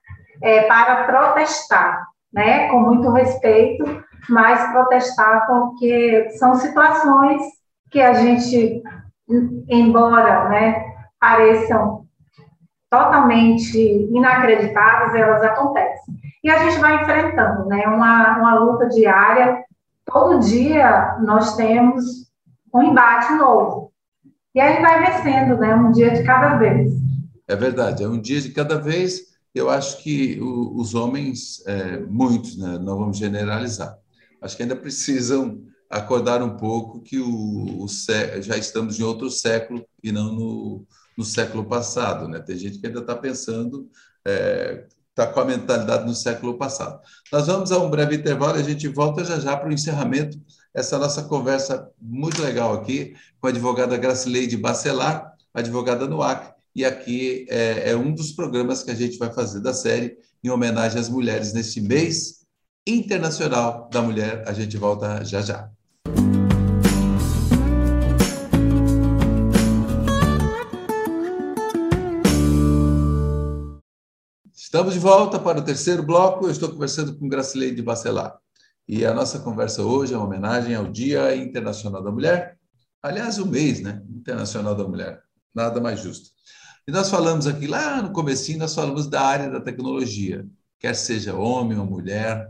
é, 0.42 0.64
para 0.64 1.04
protestar, 1.06 2.06
né, 2.32 2.70
com 2.70 2.80
muito 2.80 3.10
respeito, 3.12 3.84
mas 4.30 4.72
protestar 4.72 5.48
porque 5.48 6.30
são 6.38 6.56
situações 6.56 7.42
que 7.90 8.02
a 8.02 8.14
gente, 8.14 8.84
embora 9.70 10.50
né, 10.50 10.86
pareçam 11.20 12.06
totalmente 12.90 13.80
inacreditáveis, 14.12 15.16
elas 15.16 15.44
acontecem. 15.44 16.16
E 16.44 16.50
a 16.50 16.58
gente 16.60 16.80
vai 16.80 17.02
enfrentando, 17.02 17.66
né, 17.66 17.86
uma, 17.88 18.38
uma 18.38 18.56
luta 18.56 18.88
diária. 18.88 19.64
Todo 20.06 20.40
dia 20.40 21.18
nós 21.22 21.56
temos 21.56 22.28
um 22.74 22.84
embate 22.84 23.34
novo. 23.34 23.92
E 24.58 24.60
aí 24.60 24.82
vai 24.82 25.06
vencendo, 25.06 25.58
né? 25.58 25.76
Um 25.76 25.92
dia 25.92 26.12
de 26.12 26.24
cada 26.24 26.56
vez. 26.56 26.92
É 27.48 27.56
verdade, 27.56 28.04
é 28.04 28.08
um 28.08 28.20
dia 28.20 28.42
de 28.42 28.50
cada 28.50 28.78
vez. 28.78 29.38
Eu 29.56 29.70
acho 29.70 30.04
que 30.04 30.40
o, 30.40 30.80
os 30.80 30.94
homens, 30.94 31.66
é, 31.66 32.00
muitos, 32.00 32.58
né? 32.58 32.78
não 32.78 32.98
vamos 32.98 33.18
generalizar, 33.18 33.98
acho 34.42 34.56
que 34.56 34.64
ainda 34.64 34.76
precisam 34.78 35.64
acordar 35.90 36.44
um 36.44 36.58
pouco 36.58 37.02
que 37.02 37.18
o, 37.20 37.84
o 37.84 37.88
já 38.42 38.58
estamos 38.58 39.00
em 39.00 39.04
outro 39.04 39.30
século 39.30 39.86
e 40.04 40.12
não 40.12 40.34
no, 40.34 40.86
no 41.18 41.24
século 41.24 41.66
passado. 41.66 42.28
Né? 42.28 42.40
Tem 42.40 42.58
gente 42.58 42.80
que 42.80 42.88
ainda 42.88 43.00
está 43.00 43.16
pensando, 43.16 43.90
está 44.26 44.30
é, 44.30 44.88
tá 45.16 45.28
com 45.28 45.40
a 45.40 45.46
mentalidade 45.46 46.06
no 46.06 46.14
século 46.14 46.58
passado. 46.58 47.02
Nós 47.32 47.48
vamos 47.48 47.72
a 47.72 47.80
um 47.80 47.90
breve 47.90 48.18
intervalo 48.18 48.58
e 48.58 48.62
a 48.62 48.64
gente 48.64 48.88
volta 48.90 49.24
já 49.24 49.40
já 49.40 49.56
para 49.56 49.70
o 49.70 49.74
encerramento 49.74 50.38
essa 50.74 51.00
nossa 51.00 51.24
conversa 51.24 51.90
muito 52.00 52.42
legal 52.42 52.74
aqui 52.74 53.16
com 53.40 53.48
a 53.48 53.50
advogada 53.50 53.98
Gracileide 53.98 54.58
Bacelar, 54.58 55.34
advogada 55.54 56.06
no 56.06 56.22
Acre, 56.22 56.54
e 56.78 56.86
aqui 56.86 57.48
é, 57.50 57.90
é, 57.90 57.96
um 57.96 58.14
dos 58.14 58.32
programas 58.32 58.84
que 58.84 58.92
a 58.92 58.94
gente 58.94 59.18
vai 59.18 59.34
fazer 59.34 59.62
da 59.62 59.74
série 59.74 60.16
em 60.44 60.50
homenagem 60.52 61.00
às 61.00 61.10
mulheres 61.10 61.52
neste 61.52 61.82
mês 61.82 62.46
internacional 62.86 63.90
da 63.92 64.00
mulher. 64.00 64.44
A 64.48 64.54
gente 64.54 64.78
volta 64.78 65.26
já 65.26 65.42
já. 65.42 65.72
Estamos 74.56 74.94
de 74.94 75.00
volta 75.00 75.40
para 75.40 75.58
o 75.58 75.64
terceiro 75.64 76.04
bloco. 76.04 76.46
Eu 76.46 76.52
estou 76.52 76.70
conversando 76.70 77.18
com 77.18 77.28
Gracileide 77.28 77.82
Bacelar. 77.82 78.38
E 78.88 79.04
a 79.04 79.16
nossa 79.16 79.40
conversa 79.40 79.82
hoje 79.82 80.14
é 80.14 80.18
uma 80.18 80.28
homenagem 80.28 80.76
ao 80.76 80.86
Dia 80.86 81.36
Internacional 81.36 82.04
da 82.04 82.12
Mulher, 82.12 82.56
aliás, 83.02 83.40
o 83.40 83.48
mês 83.48 83.82
né, 83.82 84.04
Internacional 84.08 84.76
da 84.76 84.88
Mulher, 84.88 85.24
nada 85.56 85.82
mais 85.82 86.02
justo. 86.02 86.38
E 86.88 86.92
nós 86.92 87.10
falamos 87.10 87.46
aqui, 87.46 87.68
lá 87.68 88.02
no 88.02 88.14
comecinho, 88.14 88.60
nós 88.60 88.74
falamos 88.74 89.08
da 89.08 89.22
área 89.22 89.50
da 89.50 89.60
tecnologia, 89.60 90.48
quer 90.80 90.96
seja 90.96 91.36
homem 91.36 91.78
ou 91.78 91.86
mulher, 91.86 92.50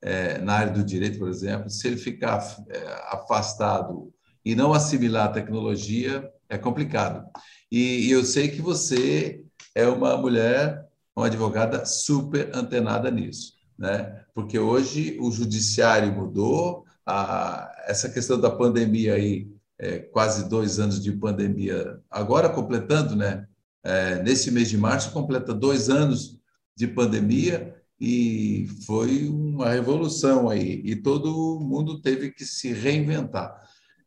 é, 0.00 0.38
na 0.38 0.54
área 0.54 0.72
do 0.72 0.82
direito, 0.82 1.18
por 1.18 1.28
exemplo, 1.28 1.68
se 1.68 1.86
ele 1.86 1.98
ficar 1.98 2.38
é, 2.70 2.78
afastado 3.10 4.10
e 4.42 4.54
não 4.54 4.72
assimilar 4.72 5.26
a 5.26 5.32
tecnologia, 5.32 6.26
é 6.48 6.56
complicado. 6.56 7.26
E, 7.70 8.06
e 8.06 8.10
eu 8.10 8.24
sei 8.24 8.48
que 8.48 8.62
você 8.62 9.44
é 9.74 9.86
uma 9.86 10.16
mulher, 10.16 10.86
uma 11.14 11.26
advogada 11.26 11.84
super 11.84 12.50
antenada 12.54 13.10
nisso. 13.10 13.52
né? 13.78 14.24
porque 14.34 14.58
hoje 14.58 15.18
o 15.20 15.30
judiciário 15.30 16.10
mudou, 16.10 16.86
a, 17.04 17.70
essa 17.86 18.08
questão 18.08 18.40
da 18.40 18.50
pandemia 18.50 19.14
aí, 19.14 19.46
é, 19.78 19.98
quase 19.98 20.48
dois 20.48 20.78
anos 20.78 21.02
de 21.02 21.12
pandemia, 21.12 22.00
agora 22.10 22.48
completando, 22.48 23.14
né? 23.14 23.46
É, 23.84 24.22
nesse 24.22 24.50
mês 24.50 24.70
de 24.70 24.78
março, 24.78 25.12
completa 25.12 25.52
dois 25.52 25.90
anos 25.90 26.40
de 26.76 26.86
pandemia 26.86 27.74
e 28.00 28.66
foi 28.86 29.28
uma 29.28 29.68
revolução 29.68 30.48
aí, 30.48 30.82
e 30.84 30.96
todo 30.96 31.60
mundo 31.60 32.00
teve 32.00 32.30
que 32.30 32.44
se 32.44 32.72
reinventar. 32.72 33.54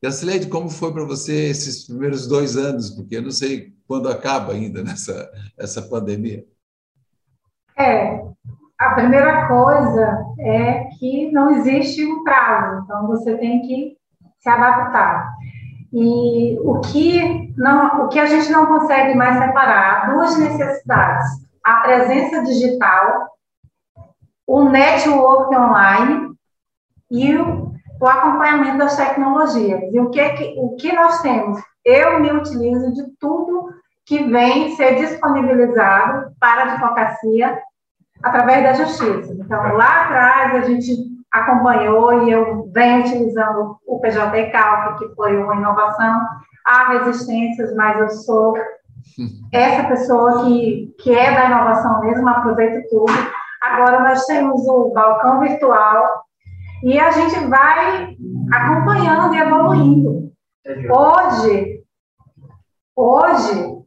Gracileide, 0.01 0.47
como 0.47 0.69
foi 0.69 0.93
para 0.93 1.05
você 1.05 1.49
esses 1.49 1.85
primeiros 1.85 2.27
dois 2.27 2.55
anos? 2.55 2.91
Porque 2.91 3.17
eu 3.17 3.21
não 3.23 3.31
sei 3.31 3.73
quando 3.87 4.09
acaba 4.09 4.53
ainda 4.53 4.83
nessa 4.83 5.31
essa 5.57 5.81
pandemia. 5.81 6.45
É, 7.77 8.21
a 8.77 8.93
primeira 8.93 9.47
coisa 9.47 10.25
é 10.39 10.83
que 10.99 11.31
não 11.31 11.49
existe 11.51 12.05
um 12.05 12.23
prazo, 12.23 12.83
então 12.83 13.07
você 13.07 13.37
tem 13.37 13.61
que 13.61 13.97
se 14.39 14.49
adaptar. 14.49 15.36
E 15.99 16.59
o 16.59 16.79
que 16.79 17.51
não, 17.57 18.05
o 18.05 18.07
que 18.07 18.19
a 18.19 18.27
gente 18.27 18.51
não 18.51 18.67
consegue 18.67 19.15
mais 19.15 19.35
separar, 19.39 20.11
duas 20.11 20.37
necessidades: 20.37 21.25
a 21.63 21.77
presença 21.77 22.43
digital, 22.43 23.31
o 24.45 24.65
network 24.65 25.55
online 25.55 26.35
e 27.09 27.35
o, 27.35 27.71
o 27.99 28.07
acompanhamento 28.07 28.77
das 28.77 28.95
tecnologias. 28.95 29.91
E 29.91 29.99
o 29.99 30.11
que, 30.11 30.29
que 30.33 30.53
o 30.59 30.75
que 30.75 30.93
nós 30.93 31.19
temos? 31.23 31.59
Eu 31.83 32.19
me 32.19 32.31
utilizo 32.31 32.93
de 32.93 33.03
tudo 33.19 33.73
que 34.05 34.23
vem 34.23 34.75
ser 34.75 34.97
disponibilizado 34.97 36.31
para 36.39 36.61
a 36.61 36.73
advocacia 36.73 37.59
através 38.21 38.61
da 38.61 38.85
justiça. 38.85 39.33
Então, 39.33 39.73
lá 39.73 40.03
atrás, 40.03 40.55
a 40.57 40.61
gente 40.67 41.16
acompanhou 41.31 42.23
e 42.23 42.31
eu 42.31 42.69
venho 42.73 43.01
utilizando 43.01 43.77
o 43.85 43.99
PJ 43.99 44.49
Calc, 44.51 44.97
que 44.99 45.15
foi 45.15 45.37
uma 45.37 45.55
inovação. 45.55 46.21
Há 46.65 46.89
resistências, 46.89 47.73
mas 47.75 47.99
eu 47.99 48.09
sou 48.09 48.53
essa 49.51 49.87
pessoa 49.87 50.45
que, 50.45 50.93
que 50.99 51.13
é 51.13 51.33
da 51.33 51.45
inovação 51.45 52.01
mesmo, 52.01 52.27
aproveito 52.27 52.87
tudo. 52.89 53.13
Agora 53.61 54.01
nós 54.01 54.25
temos 54.25 54.67
o 54.67 54.91
balcão 54.93 55.39
virtual 55.39 56.23
e 56.83 56.99
a 56.99 57.11
gente 57.11 57.39
vai 57.47 58.15
acompanhando 58.51 59.33
e 59.33 59.39
evoluindo. 59.39 60.31
Hoje, 60.89 61.83
hoje 62.95 63.77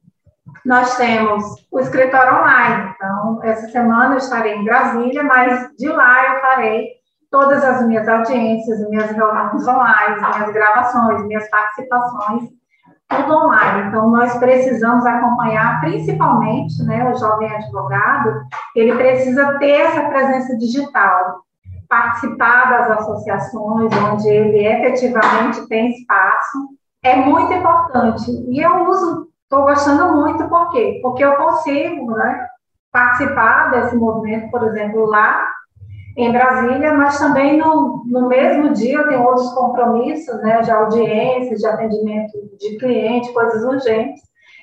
nós 0.64 0.97
temos 0.97 1.44
o 1.70 1.78
escritório 1.78 2.40
online. 2.40 2.92
Então, 2.94 3.40
essa 3.42 3.68
semana 3.68 4.14
eu 4.14 4.18
estarei 4.18 4.54
em 4.54 4.64
Brasília, 4.64 5.23
mas 5.23 5.70
de 5.76 5.88
lá 5.88 6.35
eu 6.35 6.40
farei 6.40 7.00
todas 7.30 7.62
as 7.64 7.87
minhas 7.87 8.08
audiências, 8.08 8.88
minhas 8.88 9.10
reuniões 9.10 9.66
online, 9.66 10.20
minhas 10.20 10.52
gravações, 10.52 11.26
minhas 11.26 11.49
participações, 11.50 12.49
tudo 13.08 13.32
online. 13.32 13.88
Então, 13.88 14.10
nós 14.10 14.37
precisamos 14.38 15.04
acompanhar, 15.06 15.80
principalmente, 15.80 16.82
né, 16.84 17.10
o 17.10 17.18
jovem 17.18 17.52
advogado, 17.54 18.42
ele 18.75 18.96
precisa 18.96 19.58
ter 19.58 19.80
essa 19.80 20.08
presença 20.08 20.56
digital, 20.56 21.42
participar 21.88 22.70
das 22.70 22.90
associações, 23.00 23.90
onde 24.10 24.28
ele 24.28 24.66
efetivamente 24.66 25.66
tem 25.68 25.90
espaço, 25.90 26.68
é 27.02 27.16
muito 27.16 27.52
importante. 27.52 28.30
E 28.49 28.60
eu 28.60 28.88
uso 28.88 29.30
Estou 29.50 29.64
gostando 29.64 30.14
muito, 30.14 30.49
por 30.49 30.70
quê? 30.70 31.00
Porque 31.02 31.25
eu 31.25 31.34
consigo 31.34 32.12
né, 32.12 32.46
participar 32.92 33.72
desse 33.72 33.96
movimento, 33.96 34.49
por 34.49 34.62
exemplo, 34.62 35.06
lá 35.06 35.44
em 36.17 36.33
Brasília, 36.33 36.95
mas 36.95 37.19
também 37.19 37.59
no, 37.59 38.02
no 38.07 38.29
mesmo 38.29 38.73
dia 38.73 38.99
eu 38.99 39.09
tenho 39.09 39.25
outros 39.25 39.53
compromissos, 39.53 40.37
né, 40.42 40.61
de 40.61 40.70
audiências, 40.70 41.61
de 41.61 41.66
atendimento 41.66 42.33
de 42.59 42.77
cliente, 42.79 43.33
coisas 43.33 43.62
urgentes, 43.64 44.20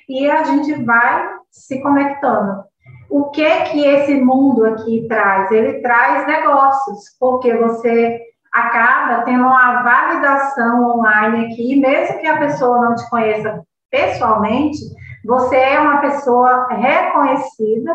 e 0.10 0.30
a 0.30 0.44
gente 0.44 0.74
vai 0.84 1.28
se 1.50 1.82
conectando. 1.82 2.64
O 3.10 3.30
que 3.30 3.50
que 3.66 3.86
esse 3.86 4.16
mundo 4.16 4.66
aqui 4.66 5.06
traz? 5.08 5.50
Ele 5.52 5.82
traz 5.82 6.28
negócios, 6.28 7.16
porque 7.20 7.56
você 7.56 8.20
acaba 8.52 9.24
tendo 9.24 9.44
uma 9.44 9.84
validação 9.84 10.98
online 10.98 11.46
aqui, 11.46 11.76
mesmo 11.78 12.20
que 12.20 12.28
a 12.28 12.38
pessoa 12.38 12.82
não 12.82 12.96
te 12.96 13.10
conheça 13.10 13.64
pessoalmente, 13.90 14.80
você 15.26 15.56
é 15.56 15.80
uma 15.80 15.98
pessoa 16.00 16.68
reconhecida 16.70 17.94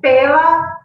pela 0.00 0.77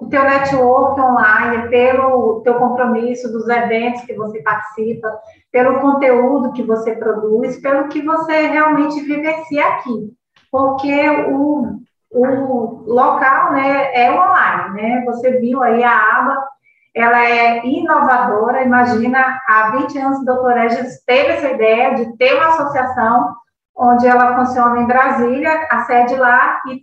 o 0.00 0.08
teu 0.08 0.22
network 0.22 1.00
online, 1.00 1.68
pelo 1.68 2.40
teu 2.42 2.54
compromisso 2.54 3.30
dos 3.32 3.48
eventos 3.48 4.02
que 4.02 4.14
você 4.14 4.42
participa, 4.42 5.18
pelo 5.50 5.80
conteúdo 5.80 6.52
que 6.52 6.62
você 6.62 6.94
produz, 6.94 7.60
pelo 7.60 7.88
que 7.88 8.02
você 8.02 8.48
realmente 8.48 9.00
vivencia 9.00 9.66
aqui. 9.66 10.12
Porque 10.50 11.08
o, 11.30 11.80
o 12.10 12.84
local 12.86 13.52
né, 13.52 13.94
é 13.94 14.10
online, 14.12 14.74
né? 14.74 15.04
Você 15.06 15.38
viu 15.38 15.62
aí 15.62 15.82
a 15.82 16.18
aba, 16.18 16.48
ela 16.94 17.24
é 17.24 17.66
inovadora. 17.66 18.62
Imagina, 18.62 19.40
há 19.48 19.70
20 19.76 19.98
anos, 19.98 20.18
o 20.20 20.24
doutor 20.24 20.52
Regis 20.52 21.02
teve 21.06 21.32
essa 21.32 21.50
ideia 21.50 21.94
de 21.94 22.16
ter 22.16 22.34
uma 22.34 22.48
associação 22.48 23.34
onde 23.76 24.06
ela 24.06 24.36
funciona 24.36 24.80
em 24.80 24.86
Brasília, 24.86 25.68
a 25.70 25.84
sede 25.84 26.16
lá, 26.16 26.60
e 26.66 26.82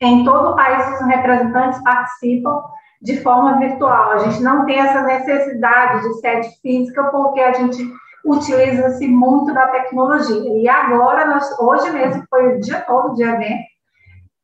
em 0.00 0.24
todo 0.24 0.50
o 0.50 0.56
país 0.56 1.00
os 1.00 1.06
representantes 1.06 1.82
participam 1.82 2.62
de 3.02 3.20
forma 3.22 3.58
virtual. 3.58 4.12
A 4.12 4.18
gente 4.18 4.42
não 4.42 4.64
tem 4.64 4.78
essa 4.78 5.02
necessidade 5.02 6.02
de 6.02 6.20
sede 6.20 6.48
física, 6.60 7.04
porque 7.04 7.40
a 7.40 7.52
gente 7.52 7.82
utiliza-se 8.24 9.06
muito 9.08 9.52
da 9.54 9.68
tecnologia. 9.68 10.58
E 10.58 10.68
agora, 10.68 11.26
nós, 11.26 11.58
hoje 11.58 11.90
mesmo, 11.90 12.24
foi 12.28 12.56
o 12.56 12.60
dia 12.60 12.80
todo 12.80 13.14
de 13.14 13.22
evento, 13.22 13.64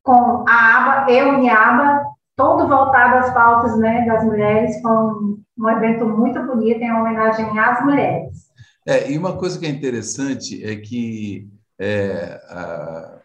com 0.03 0.45
a 0.49 1.03
aba 1.03 1.13
EUNIABA, 1.13 2.05
todo 2.37 2.69
voltado 2.69 3.17
às 3.17 3.33
pautas 3.33 3.77
né, 3.79 4.07
das 4.07 4.25
mulheres, 4.25 4.77
um, 4.85 5.43
um 5.59 5.69
evento 5.71 6.07
muito 6.07 6.43
bonito 6.45 6.81
em 6.81 6.93
homenagem 6.93 7.59
às 7.59 7.85
mulheres. 7.85 8.47
É, 8.87 9.11
e 9.11 9.19
uma 9.19 9.37
coisa 9.37 9.59
que 9.59 9.67
é 9.67 9.71
interessante 9.71 10.65
é 10.65 10.77
que 10.77 11.49
é, 11.79 12.41
a, 12.49 13.19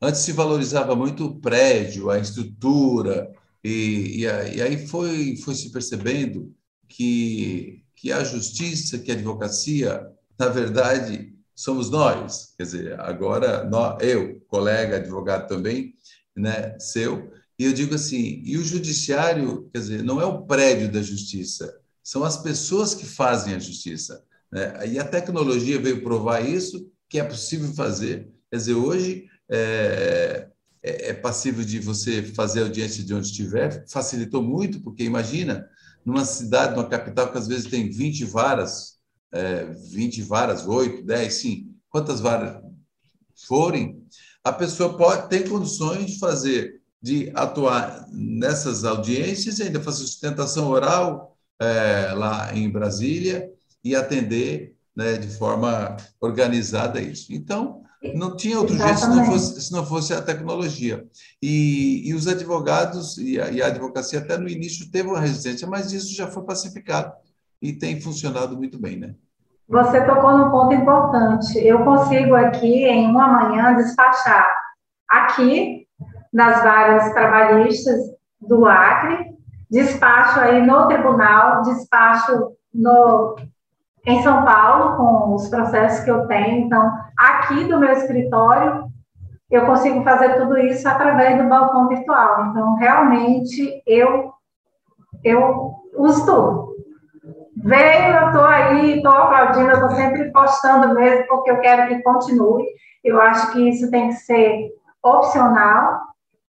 antes 0.00 0.20
se 0.20 0.32
valorizava 0.32 0.94
muito 0.94 1.26
o 1.26 1.40
prédio, 1.40 2.10
a 2.10 2.18
estrutura, 2.18 3.32
e, 3.64 4.20
e, 4.20 4.62
aí 4.62 4.86
foi, 4.86 5.36
foi 5.38 5.54
se 5.54 5.70
percebendo 5.72 6.54
que, 6.88 7.82
que 7.94 8.12
a 8.12 8.22
justiça, 8.22 8.98
que 8.98 9.10
a 9.10 9.14
advocacia, 9.14 10.06
na 10.38 10.48
verdade, 10.48 11.34
somos 11.54 11.90
nós. 11.90 12.54
Quer 12.56 12.62
dizer, 12.62 13.00
agora 13.00 13.64
nós, 13.64 14.00
eu, 14.02 14.40
colega 14.46 14.96
advogado 14.96 15.48
também, 15.48 15.94
né, 16.36 16.78
seu, 16.78 17.32
e 17.58 17.64
eu 17.64 17.72
digo 17.72 17.94
assim, 17.94 18.42
e 18.44 18.58
o 18.58 18.64
judiciário, 18.64 19.68
quer 19.72 19.80
dizer, 19.80 20.02
não 20.04 20.20
é 20.20 20.24
o 20.26 20.42
prédio 20.42 20.92
da 20.92 21.02
justiça, 21.02 21.74
são 22.02 22.22
as 22.22 22.36
pessoas 22.36 22.94
que 22.94 23.06
fazem 23.06 23.54
a 23.54 23.58
justiça. 23.58 24.22
Né? 24.52 24.88
E 24.88 24.98
a 24.98 25.04
tecnologia 25.04 25.80
veio 25.80 26.02
provar 26.02 26.40
isso 26.40 26.88
que 27.08 27.18
é 27.18 27.24
possível 27.24 27.72
fazer. 27.74 28.30
Quer 28.50 28.58
dizer, 28.58 28.74
hoje 28.74 29.26
é, 29.50 30.48
é, 30.82 31.10
é 31.10 31.14
passível 31.14 31.64
de 31.64 31.78
você 31.78 32.22
fazer 32.22 32.62
audiência 32.62 33.02
de 33.04 33.14
onde 33.14 33.26
estiver, 33.26 33.84
facilitou 33.88 34.42
muito, 34.42 34.80
porque 34.80 35.04
imagina, 35.04 35.68
numa 36.04 36.24
cidade, 36.24 36.74
numa 36.74 36.88
capital 36.88 37.30
que 37.30 37.38
às 37.38 37.48
vezes 37.48 37.66
tem 37.66 37.90
20 37.90 38.24
varas, 38.24 38.96
é, 39.32 39.64
20 39.92 40.22
varas, 40.22 40.66
8, 40.66 41.04
10, 41.04 41.34
sim, 41.34 41.74
quantas 41.88 42.20
varas 42.20 42.62
forem, 43.46 44.02
a 44.44 44.52
pessoa 44.52 44.96
pode 44.96 45.28
ter 45.28 45.48
condições 45.48 46.12
de 46.12 46.18
fazer, 46.18 46.80
de 47.02 47.32
atuar 47.34 48.06
nessas 48.12 48.84
audiências 48.84 49.58
e 49.58 49.64
ainda 49.64 49.80
fazer 49.80 50.04
sustentação 50.04 50.68
oral 50.68 51.36
é, 51.60 52.12
lá 52.14 52.54
em 52.56 52.70
Brasília 52.70 53.50
e 53.82 53.94
atender 53.94 54.76
né, 54.94 55.14
de 55.14 55.28
forma 55.28 55.96
organizada 56.20 57.00
isso. 57.00 57.32
Então, 57.32 57.82
não 58.14 58.36
tinha 58.36 58.58
outro 58.58 58.74
Exatamente. 58.74 59.00
jeito 59.00 59.12
se 59.12 59.16
não, 59.16 59.24
fosse, 59.24 59.60
se 59.60 59.72
não 59.72 59.86
fosse 59.86 60.14
a 60.14 60.22
tecnologia. 60.22 61.04
E, 61.42 62.08
e 62.08 62.14
os 62.14 62.26
advogados 62.26 63.18
e 63.18 63.40
a, 63.40 63.50
e 63.50 63.62
a, 63.62 63.66
advocacia 63.66 64.18
até 64.18 64.36
no 64.36 64.48
início 64.48 64.90
teve 64.90 65.08
uma 65.08 65.20
resistência, 65.20 65.66
mas 65.66 65.92
isso 65.92 66.14
já 66.14 66.26
foi 66.26 66.44
pacificado 66.44 67.12
e 67.60 67.72
tem 67.72 68.00
funcionado 68.00 68.56
muito 68.56 68.78
bem, 68.78 68.96
né? 68.96 69.14
Você 69.68 70.04
tocou 70.04 70.36
num 70.36 70.50
ponto 70.50 70.74
importante. 70.74 71.58
Eu 71.58 71.84
consigo 71.84 72.34
aqui, 72.34 72.84
em 72.84 73.06
uma 73.08 73.26
manhã, 73.26 73.74
despachar 73.74 74.46
aqui 75.08 75.86
nas 76.32 76.62
várias 76.62 77.12
trabalhistas 77.12 78.00
do 78.40 78.66
Acre, 78.66 79.34
despacho 79.70 80.38
aí 80.40 80.64
no 80.64 80.86
tribunal, 80.86 81.62
despacho 81.62 82.52
no 82.72 83.36
em 84.06 84.22
São 84.22 84.44
Paulo, 84.44 84.96
com 84.96 85.34
os 85.34 85.48
processos 85.48 86.04
que 86.04 86.10
eu 86.10 86.26
tenho. 86.28 86.66
Então, 86.66 86.92
aqui 87.18 87.64
do 87.64 87.78
meu 87.78 87.92
escritório, 87.92 88.86
eu 89.50 89.66
consigo 89.66 90.02
fazer 90.04 90.34
tudo 90.36 90.56
isso 90.58 90.88
através 90.88 91.36
do 91.36 91.48
balcão 91.48 91.88
virtual. 91.88 92.46
Então, 92.46 92.76
realmente, 92.76 93.82
eu 93.86 94.32
eu 95.24 95.74
uso 95.96 96.24
tudo. 96.24 96.76
Veio, 97.56 98.14
eu 98.14 98.26
estou 98.28 98.44
aí, 98.44 98.96
estou 98.96 99.12
aplaudindo, 99.12 99.70
estou 99.72 99.90
sempre 99.90 100.30
postando 100.30 100.94
mesmo, 100.94 101.26
porque 101.26 101.50
eu 101.50 101.60
quero 101.60 101.88
que 101.88 102.02
continue. 102.02 102.64
Eu 103.02 103.20
acho 103.20 103.52
que 103.52 103.68
isso 103.68 103.90
tem 103.90 104.08
que 104.08 104.14
ser 104.14 104.68
opcional 105.02 106.00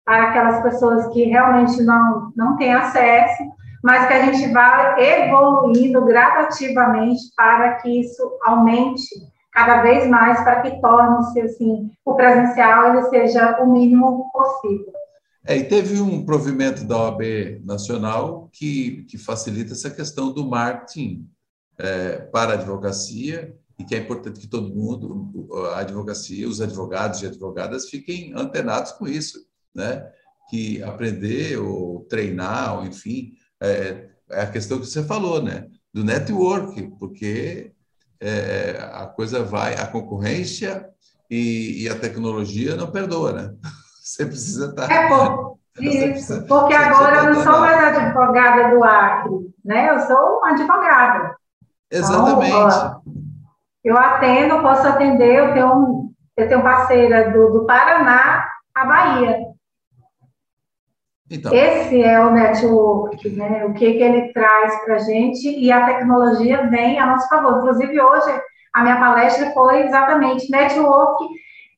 para 0.06 0.30
aquelas 0.30 0.62
pessoas 0.62 1.08
que 1.08 1.24
realmente 1.24 1.82
não, 1.82 2.32
não 2.36 2.56
têm 2.56 2.74
acesso, 2.74 3.43
mas 3.84 4.08
que 4.08 4.13
a 4.13 4.26
gente 4.26 4.52
vá 4.52 5.00
evoluindo 5.00 6.04
gradativamente 6.06 7.22
para 7.36 7.76
que 7.76 8.02
isso 8.02 8.38
aumente 8.44 9.08
cada 9.52 9.82
vez 9.82 10.08
mais, 10.08 10.44
para 10.44 10.62
que 10.62 10.80
torne-se 10.80 11.42
assim, 11.42 11.90
o 12.06 12.13
presencial 12.13 12.90
ele 12.96 13.10
seja 13.10 13.60
o 13.62 13.72
mínimo 13.72 14.30
possível. 14.32 14.94
É, 15.46 15.58
e 15.58 15.63
teve 15.63 16.00
um 16.02 16.26
provimento 16.26 16.84
da 16.84 16.98
OAB 16.98 17.62
Nacional 17.63 18.50
que, 18.52 19.04
que 19.06 19.18
facilita 19.18 19.74
essa 19.74 19.90
questão 19.90 20.32
do 20.32 20.46
marketing 20.46 21.28
é, 21.78 22.18
para 22.18 22.52
a 22.52 22.56
advocacia 22.56 23.56
e 23.80 23.84
que 23.84 23.96
é 23.96 24.00
importante 24.00 24.40
que 24.40 24.48
todo 24.48 24.76
mundo, 24.76 25.48
a 25.74 25.80
advocacia, 25.80 26.48
os 26.48 26.60
advogados 26.60 27.22
e 27.22 27.28
advogadas 27.28 27.90
fiquem 27.90 28.34
antenados 28.36 28.92
com 28.92 29.08
isso, 29.08 29.46
né? 29.74 30.08
Que 30.50 30.84
aprender 30.84 31.58
ou 31.58 32.02
treinar, 32.10 32.78
ou 32.78 32.86
enfim, 32.86 33.34
é, 33.62 34.08
é 34.32 34.41
a 34.41 34.48
questão 34.48 34.80
que 34.80 34.86
você 34.86 35.04
falou, 35.04 35.41
né? 35.41 35.67
Do 35.93 36.04
network, 36.04 36.82
porque 37.00 37.72
é, 38.22 38.78
a 38.93 39.06
coisa 39.06 39.43
vai, 39.43 39.76
a 39.76 39.88
concorrência 39.88 40.89
e, 41.30 41.84
e, 41.84 41.89
a 41.89 41.98
tecnologia 41.98 42.76
não 42.76 42.91
perdoa, 42.91 43.34
né? 43.34 43.54
Você 44.04 44.26
precisa 44.26 44.70
estar. 44.70 44.89
É, 44.89 45.10
por, 45.10 45.58
isso, 45.82 46.46
porque 46.48 46.74
agora 46.74 47.17
eu 47.17 47.34
não 47.34 47.43
sou 47.43 47.60
mais 47.60 47.98
advogada 47.98 48.74
do 48.74 48.84
Acre, 48.84 49.54
né? 49.65 49.89
Eu 49.89 50.00
sou 50.00 50.46
advogada. 50.46 51.36
Exatamente. 51.91 52.52
Então, 52.52 53.02
eu 53.84 53.98
atendo, 53.98 54.62
posso 54.62 54.88
atender, 54.88 55.36
eu 55.36 55.54
tenho, 55.54 56.12
eu 56.36 56.48
tenho 56.48 56.62
parceira 56.62 57.32
do, 57.32 57.52
do 57.52 57.65
Paraná 57.65 58.46
à 58.76 58.86
Bahia. 58.86 59.46
Então. 61.30 61.54
Esse 61.54 62.02
é 62.02 62.20
o 62.24 62.32
network, 62.32 63.30
né? 63.30 63.66
o 63.66 63.74
que, 63.74 63.94
que 63.94 64.04
ele 64.04 64.32
traz 64.32 64.84
para 64.86 64.96
a 64.96 65.00
gente 65.00 65.48
e 65.50 65.72
a 65.72 65.86
tecnologia 65.86 66.68
vem 66.70 67.00
a 67.00 67.06
nosso 67.06 67.28
favor. 67.28 67.58
Inclusive, 67.58 68.02
hoje, 68.02 68.42
a 68.74 68.84
minha 68.84 68.98
palestra 68.98 69.52
foi 69.52 69.82
exatamente 69.82 70.50
network 70.50 71.26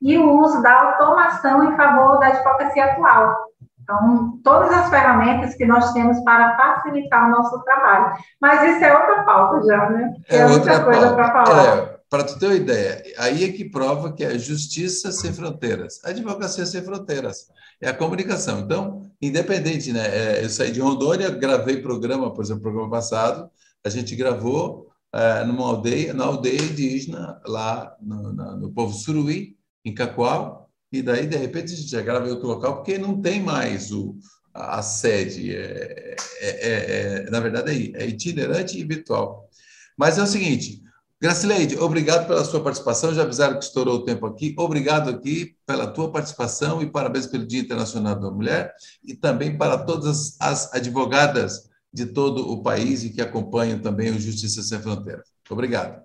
e 0.02 0.18
o 0.18 0.40
uso 0.40 0.62
da 0.62 0.74
automação 0.82 1.64
em 1.64 1.76
favor 1.76 2.20
da 2.20 2.28
advocacia 2.28 2.86
atual. 2.86 3.50
Então, 3.82 4.40
todas 4.44 4.72
as 4.72 4.90
ferramentas 4.90 5.56
que 5.56 5.66
nós 5.66 5.92
temos 5.94 6.20
para 6.24 6.56
facilitar 6.56 7.28
o 7.28 7.32
nosso 7.32 7.60
trabalho. 7.64 8.14
Mas 8.40 8.62
isso 8.76 8.86
é 8.86 8.96
outra 8.96 9.24
pauta 9.24 9.66
já, 9.66 9.90
né? 9.90 10.14
É, 10.30 10.38
é 10.38 10.46
outra 10.46 10.84
coisa 10.84 11.16
para 11.16 11.32
falar. 11.32 11.78
É, 11.78 11.99
para 12.10 12.24
tu 12.24 12.39
ter 12.39 12.48
uma 12.48 12.56
ideia, 12.56 13.04
aí 13.17 13.43
é 13.43 13.52
que 13.52 13.65
prova 13.65 14.13
que 14.13 14.24
é 14.24 14.38
justiça 14.39 15.12
sem 15.12 15.32
fronteiras, 15.32 16.04
advocacia 16.04 16.65
sem 16.65 16.82
fronteiras, 16.82 17.48
é 17.80 17.88
a 17.88 17.93
comunicação. 17.93 18.60
Então, 18.60 19.10
independente, 19.22 19.93
né? 19.93 20.08
É, 20.08 20.43
eu 20.43 20.50
saí 20.50 20.72
de 20.72 20.80
Rondônia, 20.80 21.30
gravei 21.30 21.82
programa, 21.82 22.34
por 22.34 22.43
exemplo, 22.43 22.63
programa 22.63 22.89
passado, 22.89 23.50
a 23.86 23.89
gente 23.89 24.15
gravou 24.15 24.89
é, 25.13 25.43
numa 25.43 25.67
aldeia, 25.67 26.13
na 26.13 26.26
aldeia 26.26 26.62
indígena, 26.62 27.39
lá 27.45 27.95
no, 28.02 28.34
no, 28.34 28.58
no 28.58 28.72
povo 28.72 28.93
Suruí, 28.93 29.56
em 29.86 29.93
Cacoal, 29.93 30.69
e 30.91 31.02
daí, 31.04 31.28
de 31.28 31.38
repente, 31.38 31.74
a 31.74 31.76
gente 31.76 31.89
já 31.89 32.02
grava 32.02 32.28
em 32.28 32.32
outro 32.32 32.48
local, 32.48 32.78
porque 32.78 32.98
não 32.98 33.22
tem 33.22 33.41
mais 33.41 33.91
o, 33.91 34.17
a 34.54 34.82
sede. 34.82 35.56
É, 35.56 36.15
é, 36.41 36.50
é, 36.50 37.26
é 37.28 37.30
na 37.30 37.39
verdade, 37.39 37.93
é, 37.95 38.04
é 38.04 38.08
itinerante 38.08 38.80
e 38.80 38.84
virtual. 38.84 39.48
Mas 39.95 40.17
é 40.17 40.24
o 40.24 40.28
seguinte, 40.28 40.82
Gracileide, 41.21 41.77
obrigado 41.77 42.27
pela 42.27 42.45
sua 42.45 42.63
participação. 42.63 43.13
Já 43.13 43.23
avisaram 43.23 43.60
que 43.60 43.65
estourou 43.65 43.95
o 43.95 44.05
tempo 44.05 44.25
aqui. 44.25 44.55
Obrigado 44.58 45.10
aqui 45.10 45.55
pela 45.65 45.86
tua 45.86 46.10
participação 46.10 46.82
e 46.82 46.89
parabéns 46.89 47.27
pelo 47.27 47.45
Dia 47.45 47.60
Internacional 47.60 48.15
da 48.15 48.32
Mulher 48.32 48.73
e 49.03 49.13
também 49.13 49.58
para 49.58 49.77
todas 49.79 50.38
as 50.39 50.73
advogadas 50.73 51.69
de 51.91 52.05
todo 52.05 52.49
o 52.49 52.63
país 52.63 53.03
e 53.03 53.10
que 53.10 53.21
acompanham 53.21 53.79
também 53.79 54.12
o 54.12 54.19
Justiça 54.19 54.62
Sem 54.62 54.79
Fronteiras. 54.79 55.27
Obrigado. 55.49 56.01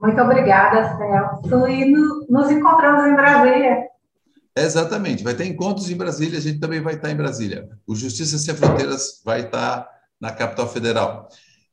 Muito 0.00 0.20
obrigada, 0.20 0.96
Celso. 0.96 1.68
E 1.68 1.84
no, 1.84 2.26
nos 2.30 2.50
encontramos 2.50 3.06
em 3.06 3.16
Brasília. 3.16 3.86
Exatamente. 4.56 5.22
Vai 5.22 5.34
ter 5.34 5.44
encontros 5.44 5.90
em 5.90 5.96
Brasília, 5.96 6.38
a 6.38 6.42
gente 6.42 6.58
também 6.58 6.80
vai 6.80 6.94
estar 6.94 7.10
em 7.10 7.16
Brasília. 7.16 7.68
O 7.86 7.94
Justiça 7.94 8.38
Sem 8.38 8.54
Fronteiras 8.54 9.20
vai 9.22 9.42
estar 9.42 9.86
na 10.18 10.32
capital 10.32 10.66
federal. 10.68 11.28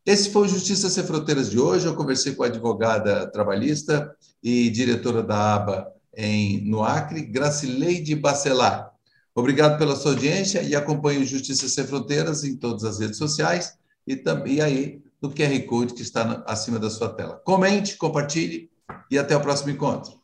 Esse 0.06 0.32
foi 0.32 0.44
o 0.44 0.50
Justiça 0.50 0.89
Sem 0.89 1.04
Fronteiras 1.06 1.50
de 1.50 1.58
hoje. 1.58 1.86
Eu 1.86 1.96
conversei 1.96 2.36
com 2.36 2.44
a 2.44 2.48
advogada 2.48 3.26
trabalhista 3.32 4.13
e 4.44 4.70
diretora 4.70 5.24
da 5.24 5.56
ABA 5.56 5.94
em, 6.16 6.62
no 6.70 6.84
Acre, 6.84 7.22
Gracileide 7.22 8.13
Bacelar. 8.13 8.92
Obrigado 9.34 9.78
pela 9.78 9.96
sua 9.96 10.12
audiência 10.12 10.62
e 10.62 10.76
acompanhe 10.76 11.24
o 11.24 11.26
Justiça 11.26 11.70
Sem 11.70 11.88
Fronteiras 11.88 12.44
em 12.44 12.58
todas 12.58 12.84
as 12.84 13.00
redes 13.00 13.18
sociais 13.18 13.78
e 14.06 14.18
também 14.18 14.60
aí 14.60 15.02
no 15.22 15.32
QR 15.32 15.58
Code 15.68 15.94
que 15.94 16.02
está 16.02 16.44
acima 16.46 16.78
da 16.78 16.89
sua 16.89 17.08
tela. 17.08 17.42
Comente, 17.46 17.96
compartilhe 17.96 18.70
e 19.10 19.18
até 19.18 19.38
o 19.38 19.42
próximo 19.42 19.72
encontro. 19.72 20.23